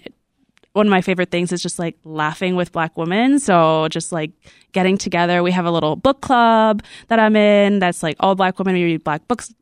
one 0.75 0.87
of 0.87 0.91
my 0.91 0.99
favorite 0.99 1.31
things 1.31 1.53
is 1.53 1.61
just 1.61 1.79
like 1.79 1.95
laughing 2.03 2.57
with 2.57 2.73
black 2.73 2.97
women. 2.97 3.39
So 3.39 3.87
just 3.87 4.11
like 4.11 4.31
getting 4.73 4.97
together. 4.97 5.41
We 5.41 5.51
have 5.53 5.65
a 5.65 5.71
little 5.71 5.95
book 5.95 6.19
club 6.19 6.83
that 7.07 7.17
i'm 7.17 7.37
in 7.37 7.79
that's 7.79 8.03
like 8.03 8.17
all 8.19 8.35
black 8.35 8.59
women. 8.59 8.73
We 8.73 8.83
read 8.83 9.03
black 9.05 9.25
books 9.29 9.53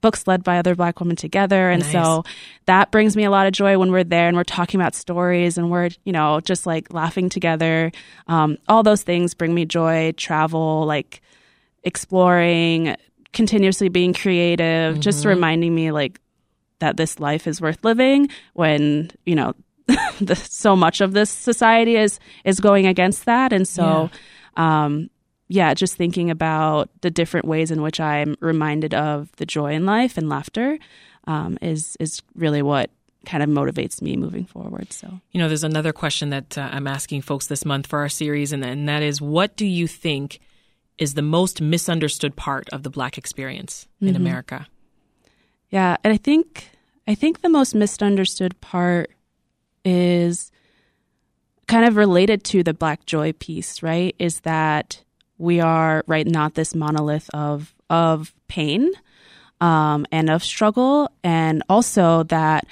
books 0.00 0.26
led 0.26 0.42
by 0.42 0.58
other 0.58 0.74
black 0.74 0.98
women 0.98 1.14
together. 1.14 1.70
And 1.70 1.82
Nice. 1.82 1.92
so 1.92 2.24
that 2.64 2.90
brings 2.90 3.14
me 3.16 3.22
a 3.22 3.30
lot 3.30 3.46
of 3.46 3.52
joy 3.52 3.78
when 3.78 3.92
we're 3.92 4.02
there 4.02 4.26
and 4.26 4.36
we're 4.36 4.42
talking 4.42 4.80
about 4.80 4.96
stories 4.96 5.56
and 5.56 5.70
we're 5.70 5.90
you 6.04 6.12
know 6.12 6.40
just 6.40 6.66
like 6.66 6.92
laughing 6.92 7.28
together. 7.28 7.92
Um, 8.26 8.58
all 8.68 8.82
those 8.82 9.04
things 9.04 9.34
bring 9.34 9.54
me 9.54 9.66
joy 9.66 10.14
travel 10.16 10.84
like 10.84 11.20
exploring 11.84 12.96
continuously 13.32 13.88
being 13.88 14.14
creative 14.14 14.98
just 14.98 15.24
reminding 15.24 15.72
me 15.72 15.92
like 15.92 16.20
that 16.80 16.96
this 16.96 17.20
life 17.20 17.46
is 17.46 17.60
worth 17.60 17.84
living 17.84 18.28
when 18.54 19.10
you 19.24 19.36
know 19.36 19.54
the, 20.20 20.34
so 20.34 20.74
much 20.76 21.00
of 21.00 21.12
this 21.12 21.30
society 21.30 21.96
is 21.96 22.18
is 22.44 22.60
going 22.60 22.86
against 22.86 23.24
that. 23.26 23.52
And 23.52 23.66
so 23.66 24.10
um 24.56 25.10
yeah 25.48 25.74
just 25.74 25.96
thinking 25.96 26.30
about 26.30 26.90
the 27.02 27.10
different 27.10 27.46
ways 27.46 27.70
in 27.70 27.80
which 27.80 28.00
i'm 28.00 28.34
reminded 28.40 28.92
of 28.94 29.30
the 29.36 29.46
joy 29.46 29.72
in 29.72 29.86
life 29.86 30.18
and 30.18 30.28
laughter 30.28 30.76
um, 31.26 31.58
is 31.60 31.96
is 32.00 32.22
really 32.34 32.62
what 32.62 32.90
kind 33.26 33.42
of 33.42 33.48
motivates 33.48 34.00
me 34.00 34.16
moving 34.16 34.44
forward. 34.44 34.92
So 34.92 35.20
You 35.32 35.40
know, 35.40 35.48
there's 35.48 35.64
another 35.64 35.92
question 35.92 36.30
that 36.30 36.56
uh, 36.56 36.70
I'm 36.72 36.86
asking 36.86 37.22
folks 37.22 37.48
this 37.48 37.64
month 37.64 37.86
for 37.88 37.98
our 37.98 38.08
series, 38.08 38.52
and, 38.52 38.64
and 38.64 38.88
that 38.88 39.02
is 39.02 39.20
what 39.20 39.56
do 39.56 39.66
you 39.66 39.86
think 39.86 40.38
is 40.96 41.14
the 41.14 41.22
most 41.22 41.60
misunderstood 41.60 42.36
part 42.36 42.68
of 42.70 42.82
the 42.82 42.88
Black 42.88 43.18
experience 43.18 43.86
in 44.00 44.16
America? 44.16 44.66
Yeah, 45.68 45.96
and 46.02 46.12
I 46.12 46.16
think 46.16 46.70
I 47.06 47.14
think 47.14 47.42
the 47.42 47.50
most 47.50 47.74
misunderstood 47.74 48.58
part 48.60 49.10
is 49.86 50.50
kind 51.66 51.86
of 51.86 51.96
related 51.96 52.44
to 52.44 52.62
the 52.62 52.74
black 52.74 53.06
joy 53.06 53.32
piece, 53.32 53.82
right? 53.82 54.14
Is 54.18 54.40
that 54.40 55.02
we 55.38 55.60
are 55.60 56.04
right 56.06 56.26
not 56.26 56.54
this 56.54 56.74
monolith 56.74 57.30
of 57.32 57.74
of 57.88 58.34
pain 58.48 58.90
um, 59.60 60.06
and 60.12 60.28
of 60.28 60.44
struggle, 60.44 61.10
and 61.24 61.62
also 61.68 62.24
that 62.24 62.66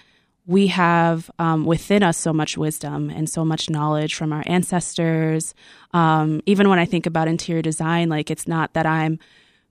we 0.46 0.66
have 0.66 1.30
um, 1.38 1.64
within 1.64 2.02
us 2.02 2.18
so 2.18 2.32
much 2.32 2.58
wisdom 2.58 3.08
and 3.08 3.30
so 3.30 3.44
much 3.44 3.70
knowledge 3.70 4.14
from 4.14 4.32
our 4.32 4.42
ancestors. 4.46 5.54
Um, 5.92 6.42
even 6.44 6.68
when 6.68 6.78
I 6.78 6.84
think 6.84 7.06
about 7.06 7.28
interior 7.28 7.62
design, 7.62 8.10
like 8.10 8.30
it's 8.30 8.46
not 8.46 8.74
that 8.74 8.84
I'm 8.84 9.18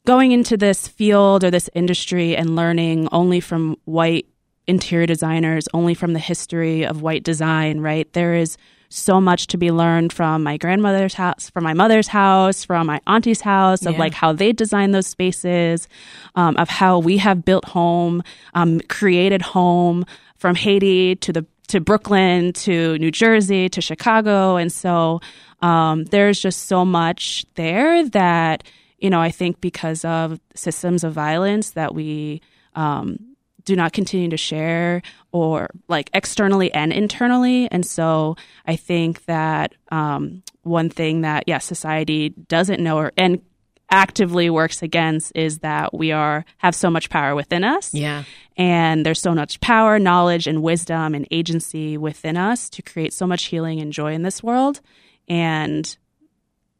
going 0.05 0.31
into 0.31 0.57
this 0.57 0.87
field 0.87 1.43
or 1.43 1.51
this 1.51 1.69
industry 1.75 2.35
and 2.35 2.55
learning 2.55 3.07
only 3.11 3.39
from 3.39 3.77
white 3.85 4.25
interior 4.67 5.05
designers, 5.05 5.67
only 5.73 5.93
from 5.93 6.13
the 6.13 6.19
history 6.19 6.85
of 6.85 7.01
white 7.01 7.23
design, 7.23 7.79
right? 7.79 8.11
There 8.13 8.33
is 8.35 8.57
so 8.89 9.19
much 9.19 9.47
to 9.47 9.57
be 9.57 9.71
learned 9.71 10.13
from 10.13 10.43
my 10.43 10.55
grandmother's 10.57 11.15
house, 11.15 11.49
from 11.49 11.63
my 11.63 11.73
mother's 11.73 12.07
house, 12.07 12.63
from 12.63 12.85
my 12.87 13.01
auntie's 13.07 13.41
house, 13.41 13.85
of 13.85 13.93
Yeah. 13.93 13.99
like 13.99 14.13
how 14.13 14.33
they 14.33 14.51
design 14.53 14.91
those 14.91 15.07
spaces, 15.07 15.87
um, 16.35 16.55
of 16.57 16.69
how 16.69 16.99
we 16.99 17.17
have 17.17 17.43
built 17.43 17.65
home, 17.65 18.21
um, 18.53 18.79
created 18.89 19.41
home 19.41 20.05
from 20.37 20.55
Haiti 20.55 21.15
to 21.17 21.33
the 21.33 21.45
to 21.69 21.79
Brooklyn 21.79 22.53
to 22.53 22.97
New 22.99 23.09
Jersey 23.09 23.67
to 23.69 23.81
Chicago, 23.81 24.57
and 24.57 24.71
so 24.71 25.21
um, 25.61 26.03
there's 26.05 26.39
just 26.39 26.67
so 26.67 26.85
much 26.85 27.45
there 27.55 28.07
that 28.09 28.63
you 28.99 29.09
know 29.09 29.21
I 29.21 29.31
think 29.31 29.59
because 29.59 30.05
of 30.05 30.39
systems 30.55 31.03
of 31.03 31.13
violence 31.13 31.71
that 31.71 31.95
we 31.95 32.41
um, 32.75 33.17
do 33.65 33.75
not 33.75 33.93
continue 33.93 34.29
to 34.29 34.37
share 34.37 35.01
or 35.31 35.69
like 35.87 36.09
externally 36.13 36.73
and 36.73 36.91
internally. 36.91 37.69
And 37.71 37.85
so 37.85 38.35
I 38.65 38.75
think 38.75 39.25
that 39.25 39.73
um, 39.91 40.43
one 40.63 40.89
thing 40.89 41.21
that, 41.21 41.43
yeah, 41.47 41.59
society 41.59 42.29
doesn't 42.29 42.81
know 42.81 42.97
or, 42.97 43.11
and 43.17 43.41
actively 43.89 44.49
works 44.49 44.81
against 44.81 45.31
is 45.35 45.59
that 45.59 45.93
we 45.93 46.11
are 46.11 46.45
have 46.57 46.73
so 46.73 46.89
much 46.89 47.09
power 47.09 47.35
within 47.35 47.63
us. 47.63 47.93
Yeah. 47.93 48.23
And 48.57 49.05
there's 49.05 49.21
so 49.21 49.33
much 49.33 49.59
power, 49.61 49.99
knowledge, 49.99 50.47
and 50.47 50.63
wisdom 50.63 51.13
and 51.13 51.27
agency 51.31 51.97
within 51.97 52.37
us 52.37 52.69
to 52.71 52.81
create 52.81 53.13
so 53.13 53.27
much 53.27 53.45
healing 53.45 53.81
and 53.81 53.93
joy 53.93 54.13
in 54.13 54.23
this 54.23 54.41
world. 54.41 54.81
And 55.27 55.95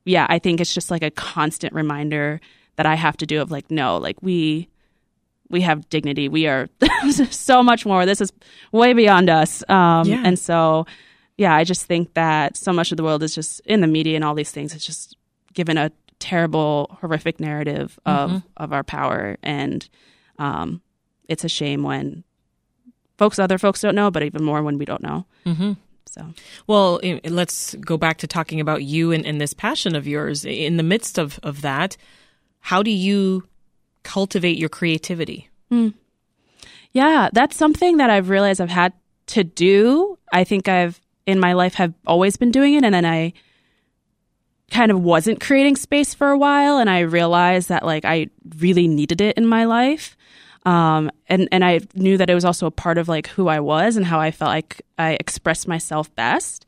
yeah, 0.06 0.26
I 0.28 0.40
think 0.40 0.60
it's 0.60 0.74
just 0.74 0.92
like 0.92 1.04
a 1.04 1.12
constant 1.12 1.74
reminder 1.74 2.42
that 2.76 2.86
I 2.86 2.96
have 2.96 3.18
to 3.18 3.26
do 3.26 3.42
of 3.42 3.52
like, 3.52 3.70
no, 3.70 3.98
like 3.98 4.22
we 4.22 4.70
we 5.54 5.62
have 5.62 5.88
dignity. 5.90 6.28
We 6.28 6.48
are 6.48 6.68
so 7.30 7.64
much 7.64 7.86
more. 7.86 8.06
This 8.06 8.20
is 8.20 8.34
way 8.74 8.92
beyond 8.92 9.30
us. 9.30 9.64
Um, 9.70 10.08
Yeah. 10.08 10.24
And 10.26 10.38
so, 10.38 10.86
yeah, 11.38 11.56
I 11.56 11.64
just 11.64 11.86
think 11.86 12.14
that 12.16 12.58
so 12.58 12.74
much 12.74 12.92
of 12.92 12.98
the 12.98 13.04
world 13.04 13.24
is 13.24 13.34
just 13.34 13.62
in 13.62 13.80
the 13.80 13.88
media 13.88 14.16
and 14.16 14.26
all 14.26 14.36
these 14.36 14.52
things. 14.52 14.74
It's 14.74 14.86
just 14.86 15.16
given 15.54 15.78
a 15.78 15.92
terrible, 16.20 16.98
horrific 17.00 17.40
narrative 17.40 17.98
of 18.06 18.44
of 18.58 18.74
our 18.74 18.84
power, 18.84 19.38
and 19.42 19.88
um, 20.40 20.82
it's 21.28 21.44
a 21.44 21.50
shame 21.50 21.84
when 21.84 22.24
folks, 23.18 23.40
other 23.40 23.58
folks, 23.58 23.82
don't 23.82 23.96
know, 23.96 24.12
but 24.12 24.24
even 24.24 24.44
more 24.44 24.62
when 24.64 24.78
we 24.78 24.86
don't 24.86 25.04
know. 25.04 25.26
Mm-hmm. 25.46 25.74
So, 26.06 26.34
Well, 26.68 27.00
let's 27.26 27.76
go 27.76 27.98
back 27.98 28.18
to 28.20 28.28
talking 28.28 28.60
about 28.60 28.84
you 28.84 29.12
and, 29.12 29.26
and 29.26 29.42
this 29.42 29.54
passion 29.54 29.96
of 29.96 30.06
yours. 30.08 30.46
In 30.46 30.78
the 30.78 30.84
midst 30.84 31.18
of, 31.18 31.40
of 31.42 31.62
that, 31.62 31.98
how 32.60 32.84
do 32.84 32.92
you 32.92 33.48
cultivate 34.04 34.58
your 34.58 34.70
creativity? 34.70 35.50
yeah, 36.94 37.30
that's 37.34 37.58
something 37.58 37.98
that 37.98 38.10
I've 38.10 38.30
realized 38.30 38.62
I've 38.62 38.70
had 38.70 38.94
to 39.28 39.44
do. 39.44 40.18
I 40.32 40.44
think 40.44 40.68
I've 40.68 41.02
in 41.26 41.40
my 41.40 41.54
life 41.54 41.76
have 41.76 41.94
always 42.06 42.38
been 42.38 42.52
doing 42.52 42.76
it, 42.76 42.84
and 42.84 42.94
then 42.94 43.06
I 43.06 43.34
kind 44.72 44.92
of 44.92 45.02
wasn't 45.02 45.40
creating 45.42 45.76
space 45.76 46.14
for 46.14 46.30
a 46.30 46.38
while, 46.38 46.78
and 46.78 46.90
I 46.90 47.00
realized 47.00 47.70
that 47.70 47.84
like 47.84 48.06
I 48.06 48.28
really 48.60 48.88
needed 48.88 49.22
it 49.22 49.38
in 49.38 49.48
my 49.48 49.66
life. 49.66 50.16
Um, 50.66 51.12
and 51.28 51.50
and 51.52 51.66
I 51.66 51.82
knew 51.96 52.18
that 52.18 52.30
it 52.30 52.36
was 52.36 52.46
also 52.46 52.68
a 52.68 52.72
part 52.72 52.98
of 52.98 53.10
like 53.10 53.28
who 53.28 53.48
I 53.48 53.60
was 53.60 53.98
and 53.98 54.06
how 54.06 54.20
I 54.20 54.32
felt 54.32 54.50
like 54.50 54.82
I 54.98 55.18
expressed 55.20 55.68
myself 55.68 56.14
best. 56.16 56.66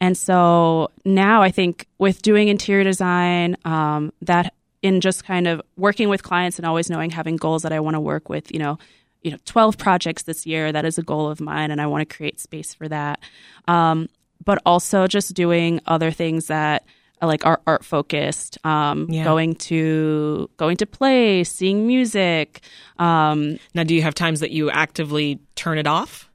And 0.00 0.16
so 0.16 0.90
now 1.04 1.42
I 1.42 1.50
think 1.50 1.86
with 1.98 2.22
doing 2.22 2.48
interior 2.48 2.84
design, 2.84 3.56
um, 3.64 4.12
that 4.22 4.54
in 4.84 5.00
just 5.00 5.24
kind 5.24 5.48
of 5.48 5.62
working 5.78 6.10
with 6.10 6.22
clients 6.22 6.58
and 6.58 6.66
always 6.66 6.90
knowing 6.90 7.08
having 7.08 7.36
goals 7.36 7.62
that 7.62 7.72
I 7.72 7.80
want 7.80 7.94
to 7.94 8.00
work 8.00 8.28
with, 8.28 8.52
you 8.52 8.58
know, 8.58 8.78
you 9.22 9.30
know, 9.30 9.38
12 9.46 9.78
projects 9.78 10.24
this 10.24 10.44
year, 10.44 10.70
that 10.72 10.84
is 10.84 10.98
a 10.98 11.02
goal 11.02 11.26
of 11.26 11.40
mine 11.40 11.70
and 11.70 11.80
I 11.80 11.86
want 11.86 12.06
to 12.06 12.16
create 12.16 12.38
space 12.38 12.74
for 12.74 12.86
that. 12.88 13.18
Um, 13.66 14.10
but 14.44 14.60
also 14.66 15.06
just 15.06 15.32
doing 15.32 15.80
other 15.86 16.10
things 16.10 16.48
that 16.48 16.84
like 17.22 17.46
are 17.46 17.62
art 17.66 17.82
focused, 17.82 18.58
um, 18.66 19.06
yeah. 19.08 19.24
going 19.24 19.54
to 19.54 20.50
going 20.58 20.76
to 20.76 20.84
play, 20.84 21.44
seeing 21.44 21.86
music. 21.86 22.60
Um, 22.98 23.58
now, 23.72 23.84
do 23.84 23.94
you 23.94 24.02
have 24.02 24.14
times 24.14 24.40
that 24.40 24.50
you 24.50 24.70
actively 24.70 25.40
turn 25.54 25.78
it 25.78 25.86
off? 25.86 26.28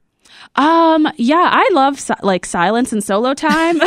Um, 0.56 1.08
yeah, 1.16 1.48
I 1.50 1.68
love 1.72 1.98
si- 1.98 2.12
like 2.22 2.44
silence 2.44 2.92
and 2.92 3.02
solo 3.02 3.34
time. 3.34 3.78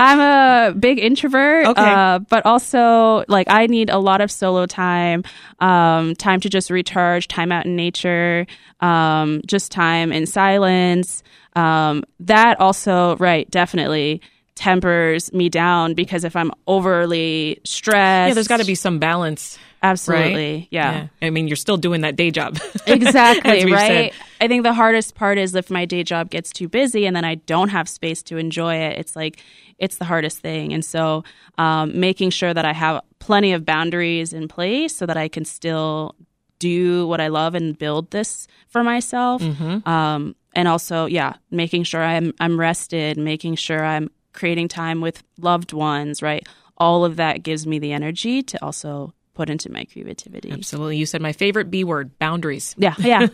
I'm 0.00 0.20
a 0.20 0.74
big 0.74 0.98
introvert, 0.98 1.66
okay. 1.66 1.82
uh, 1.82 2.20
but 2.20 2.46
also 2.46 3.24
like 3.28 3.48
I 3.50 3.66
need 3.66 3.90
a 3.90 3.98
lot 3.98 4.20
of 4.20 4.30
solo 4.30 4.66
time, 4.66 5.24
um, 5.58 6.14
time 6.14 6.40
to 6.40 6.48
just 6.48 6.70
recharge, 6.70 7.28
time 7.28 7.50
out 7.50 7.66
in 7.66 7.74
nature, 7.74 8.46
um, 8.80 9.42
just 9.46 9.72
time 9.72 10.12
in 10.12 10.26
silence. 10.26 11.22
Um, 11.54 12.04
that 12.20 12.60
also, 12.60 13.16
right, 13.16 13.50
definitely 13.50 14.20
tempers 14.54 15.32
me 15.32 15.48
down 15.48 15.94
because 15.94 16.24
if 16.24 16.36
I'm 16.36 16.52
overly 16.66 17.60
stressed, 17.64 18.28
yeah, 18.28 18.34
there's 18.34 18.48
got 18.48 18.60
to 18.60 18.66
be 18.66 18.74
some 18.74 18.98
balance. 18.98 19.58
Absolutely, 19.86 20.54
right? 20.54 20.68
yeah. 20.70 21.08
yeah. 21.20 21.26
I 21.26 21.30
mean, 21.30 21.48
you're 21.48 21.56
still 21.56 21.76
doing 21.76 22.00
that 22.00 22.16
day 22.16 22.30
job. 22.30 22.58
exactly, 22.86 23.70
right? 23.70 24.12
Said. 24.12 24.22
I 24.40 24.48
think 24.48 24.64
the 24.64 24.72
hardest 24.72 25.14
part 25.14 25.38
is 25.38 25.54
if 25.54 25.70
my 25.70 25.84
day 25.84 26.02
job 26.02 26.30
gets 26.30 26.52
too 26.52 26.68
busy 26.68 27.06
and 27.06 27.14
then 27.14 27.24
I 27.24 27.36
don't 27.36 27.68
have 27.68 27.88
space 27.88 28.22
to 28.24 28.36
enjoy 28.36 28.76
it. 28.76 28.98
It's 28.98 29.14
like 29.14 29.42
it's 29.78 29.98
the 29.98 30.04
hardest 30.04 30.40
thing, 30.40 30.72
and 30.72 30.84
so 30.84 31.24
um, 31.58 31.98
making 31.98 32.30
sure 32.30 32.52
that 32.52 32.64
I 32.64 32.72
have 32.72 33.02
plenty 33.18 33.52
of 33.52 33.64
boundaries 33.64 34.32
in 34.32 34.48
place 34.48 34.94
so 34.94 35.06
that 35.06 35.16
I 35.16 35.28
can 35.28 35.44
still 35.44 36.14
do 36.58 37.06
what 37.06 37.20
I 37.20 37.28
love 37.28 37.54
and 37.54 37.78
build 37.78 38.10
this 38.10 38.46
for 38.68 38.82
myself. 38.82 39.42
Mm-hmm. 39.42 39.88
Um, 39.88 40.34
and 40.54 40.68
also, 40.68 41.06
yeah, 41.06 41.34
making 41.50 41.84
sure 41.84 42.02
I'm 42.02 42.32
I'm 42.40 42.58
rested, 42.58 43.18
making 43.18 43.56
sure 43.56 43.84
I'm 43.84 44.10
creating 44.32 44.68
time 44.68 45.00
with 45.00 45.22
loved 45.38 45.72
ones, 45.72 46.22
right? 46.22 46.46
All 46.78 47.04
of 47.04 47.16
that 47.16 47.42
gives 47.42 47.66
me 47.66 47.78
the 47.78 47.92
energy 47.92 48.42
to 48.42 48.64
also 48.64 49.12
put 49.36 49.50
into 49.50 49.70
my 49.70 49.84
creativity. 49.84 50.50
Absolutely. 50.50 50.96
You 50.96 51.04
said 51.04 51.20
my 51.20 51.32
favorite 51.32 51.70
B 51.70 51.84
word, 51.84 52.18
boundaries. 52.18 52.74
Yeah, 52.78 52.94
yeah. 52.98 53.26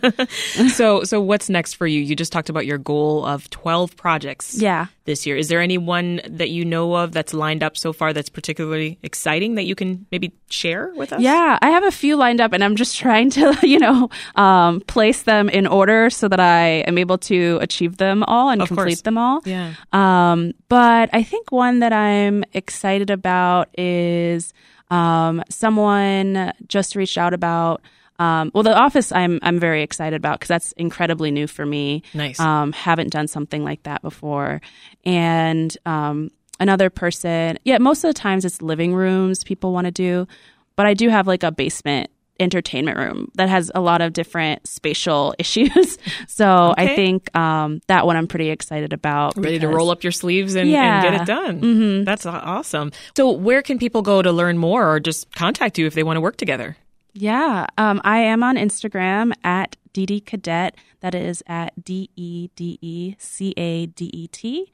so 0.67 1.03
so 1.05 1.21
what's 1.21 1.49
next 1.49 1.75
for 1.75 1.87
you? 1.87 2.01
You 2.01 2.15
just 2.15 2.31
talked 2.31 2.49
about 2.49 2.65
your 2.65 2.77
goal 2.77 3.25
of 3.25 3.49
12 3.49 3.95
projects 3.95 4.55
yeah. 4.59 4.87
this 5.05 5.25
year. 5.25 5.37
Is 5.37 5.47
there 5.47 5.61
any 5.61 5.77
one 5.77 6.19
that 6.27 6.49
you 6.49 6.65
know 6.65 6.93
of 6.95 7.13
that's 7.13 7.33
lined 7.33 7.63
up 7.63 7.77
so 7.77 7.93
far 7.93 8.11
that's 8.11 8.29
particularly 8.29 8.99
exciting 9.01 9.55
that 9.55 9.63
you 9.63 9.75
can 9.75 10.05
maybe 10.11 10.33
share 10.49 10.91
with 10.95 11.13
us? 11.13 11.21
Yeah, 11.21 11.57
I 11.61 11.69
have 11.69 11.85
a 11.85 11.91
few 11.91 12.17
lined 12.17 12.41
up 12.41 12.51
and 12.51 12.63
I'm 12.63 12.75
just 12.75 12.97
trying 12.97 13.29
to, 13.31 13.57
you 13.63 13.79
know, 13.79 14.09
um, 14.35 14.81
place 14.81 15.23
them 15.23 15.47
in 15.47 15.65
order 15.65 16.09
so 16.09 16.27
that 16.27 16.41
I 16.41 16.83
am 16.85 16.97
able 16.97 17.17
to 17.19 17.59
achieve 17.61 17.95
them 17.95 18.23
all 18.23 18.49
and 18.49 18.61
of 18.61 18.67
complete 18.67 18.95
course. 18.95 19.01
them 19.03 19.17
all. 19.17 19.41
Yeah. 19.45 19.73
Um, 19.93 20.51
but 20.67 21.09
I 21.13 21.23
think 21.23 21.51
one 21.51 21.79
that 21.79 21.93
I'm 21.93 22.43
excited 22.51 23.09
about 23.09 23.69
is 23.77 24.53
um, 24.93 25.43
someone 25.49 26.53
just 26.67 26.95
reached 26.95 27.17
out 27.17 27.33
about. 27.33 27.81
Um, 28.19 28.51
well, 28.53 28.63
the 28.63 28.75
office 28.77 29.11
I'm 29.11 29.39
I'm 29.41 29.59
very 29.59 29.81
excited 29.81 30.15
about 30.15 30.39
because 30.39 30.49
that's 30.49 30.71
incredibly 30.73 31.31
new 31.31 31.47
for 31.47 31.65
me. 31.65 32.03
Nice. 32.13 32.39
Um, 32.39 32.71
haven't 32.71 33.09
done 33.09 33.27
something 33.27 33.63
like 33.63 33.83
that 33.83 34.03
before, 34.03 34.61
and 35.03 35.75
um, 35.87 36.29
another 36.59 36.91
person. 36.91 37.57
Yeah, 37.65 37.79
most 37.79 38.03
of 38.03 38.09
the 38.09 38.19
times 38.19 38.45
it's 38.45 38.61
living 38.61 38.93
rooms 38.93 39.43
people 39.43 39.73
want 39.73 39.85
to 39.85 39.91
do, 39.91 40.27
but 40.75 40.85
I 40.85 40.93
do 40.93 41.09
have 41.09 41.25
like 41.25 41.41
a 41.41 41.51
basement 41.51 42.11
entertainment 42.39 42.97
room 42.97 43.31
that 43.35 43.49
has 43.49 43.71
a 43.75 43.81
lot 43.81 44.01
of 44.01 44.13
different 44.13 44.67
spatial 44.67 45.35
issues. 45.39 45.97
so 46.27 46.71
okay. 46.71 46.91
I 46.91 46.95
think 46.95 47.35
um, 47.35 47.81
that 47.87 48.05
one 48.05 48.15
I'm 48.15 48.27
pretty 48.27 48.49
excited 48.49 48.93
about. 48.93 49.37
Ready 49.37 49.59
to 49.59 49.67
roll 49.67 49.91
up 49.91 50.03
your 50.03 50.11
sleeves 50.11 50.55
and, 50.55 50.69
yeah. 50.69 51.03
and 51.03 51.11
get 51.11 51.21
it 51.21 51.25
done. 51.25 51.61
Mm-hmm. 51.61 52.03
That's 52.03 52.25
awesome. 52.25 52.91
So 53.15 53.31
where 53.31 53.61
can 53.61 53.77
people 53.77 54.01
go 54.01 54.21
to 54.21 54.31
learn 54.31 54.57
more 54.57 54.91
or 54.91 54.99
just 54.99 55.31
contact 55.35 55.77
you 55.77 55.85
if 55.85 55.93
they 55.93 56.03
want 56.03 56.17
to 56.17 56.21
work 56.21 56.37
together? 56.37 56.77
Yeah, 57.15 57.67
um, 57.77 58.01
I 58.03 58.19
am 58.19 58.41
on 58.41 58.55
Instagram 58.55 59.33
at 59.43 59.75
Dede 59.93 60.25
Cadet. 60.25 60.75
That 61.01 61.13
is 61.13 61.43
at 61.45 61.83
D 61.83 62.09
E 62.15 62.49
D 62.55 62.79
E 62.81 63.15
C 63.19 63.53
A 63.55 63.85
D 63.85 64.09
E 64.11 64.27
T 64.27 64.71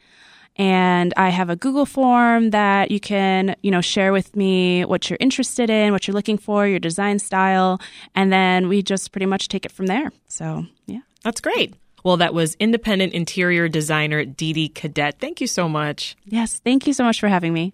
and 0.59 1.13
I 1.15 1.29
have 1.29 1.49
a 1.49 1.55
Google 1.55 1.85
form 1.85 2.49
that 2.49 2.91
you 2.91 2.99
can, 2.99 3.55
you 3.63 3.71
know, 3.71 3.79
share 3.79 4.11
with 4.11 4.35
me 4.35 4.83
what 4.83 5.09
you're 5.09 5.17
interested 5.21 5.69
in, 5.69 5.93
what 5.93 6.05
you're 6.05 6.13
looking 6.13 6.37
for, 6.37 6.67
your 6.67 6.79
design 6.79 7.17
style, 7.17 7.79
and 8.13 8.31
then 8.31 8.67
we 8.67 8.83
just 8.83 9.13
pretty 9.13 9.25
much 9.25 9.47
take 9.47 9.65
it 9.65 9.71
from 9.71 9.87
there. 9.87 10.11
So, 10.27 10.65
yeah. 10.85 10.99
That's 11.23 11.39
great. 11.39 11.75
Well, 12.03 12.17
that 12.17 12.33
was 12.33 12.55
independent 12.55 13.13
interior 13.13 13.69
designer 13.69 14.25
Dede 14.25 14.75
Cadet. 14.75 15.19
Thank 15.19 15.39
you 15.39 15.47
so 15.47 15.69
much. 15.69 16.17
Yes, 16.25 16.59
thank 16.59 16.85
you 16.85 16.93
so 16.93 17.05
much 17.05 17.19
for 17.21 17.29
having 17.29 17.53
me. 17.53 17.73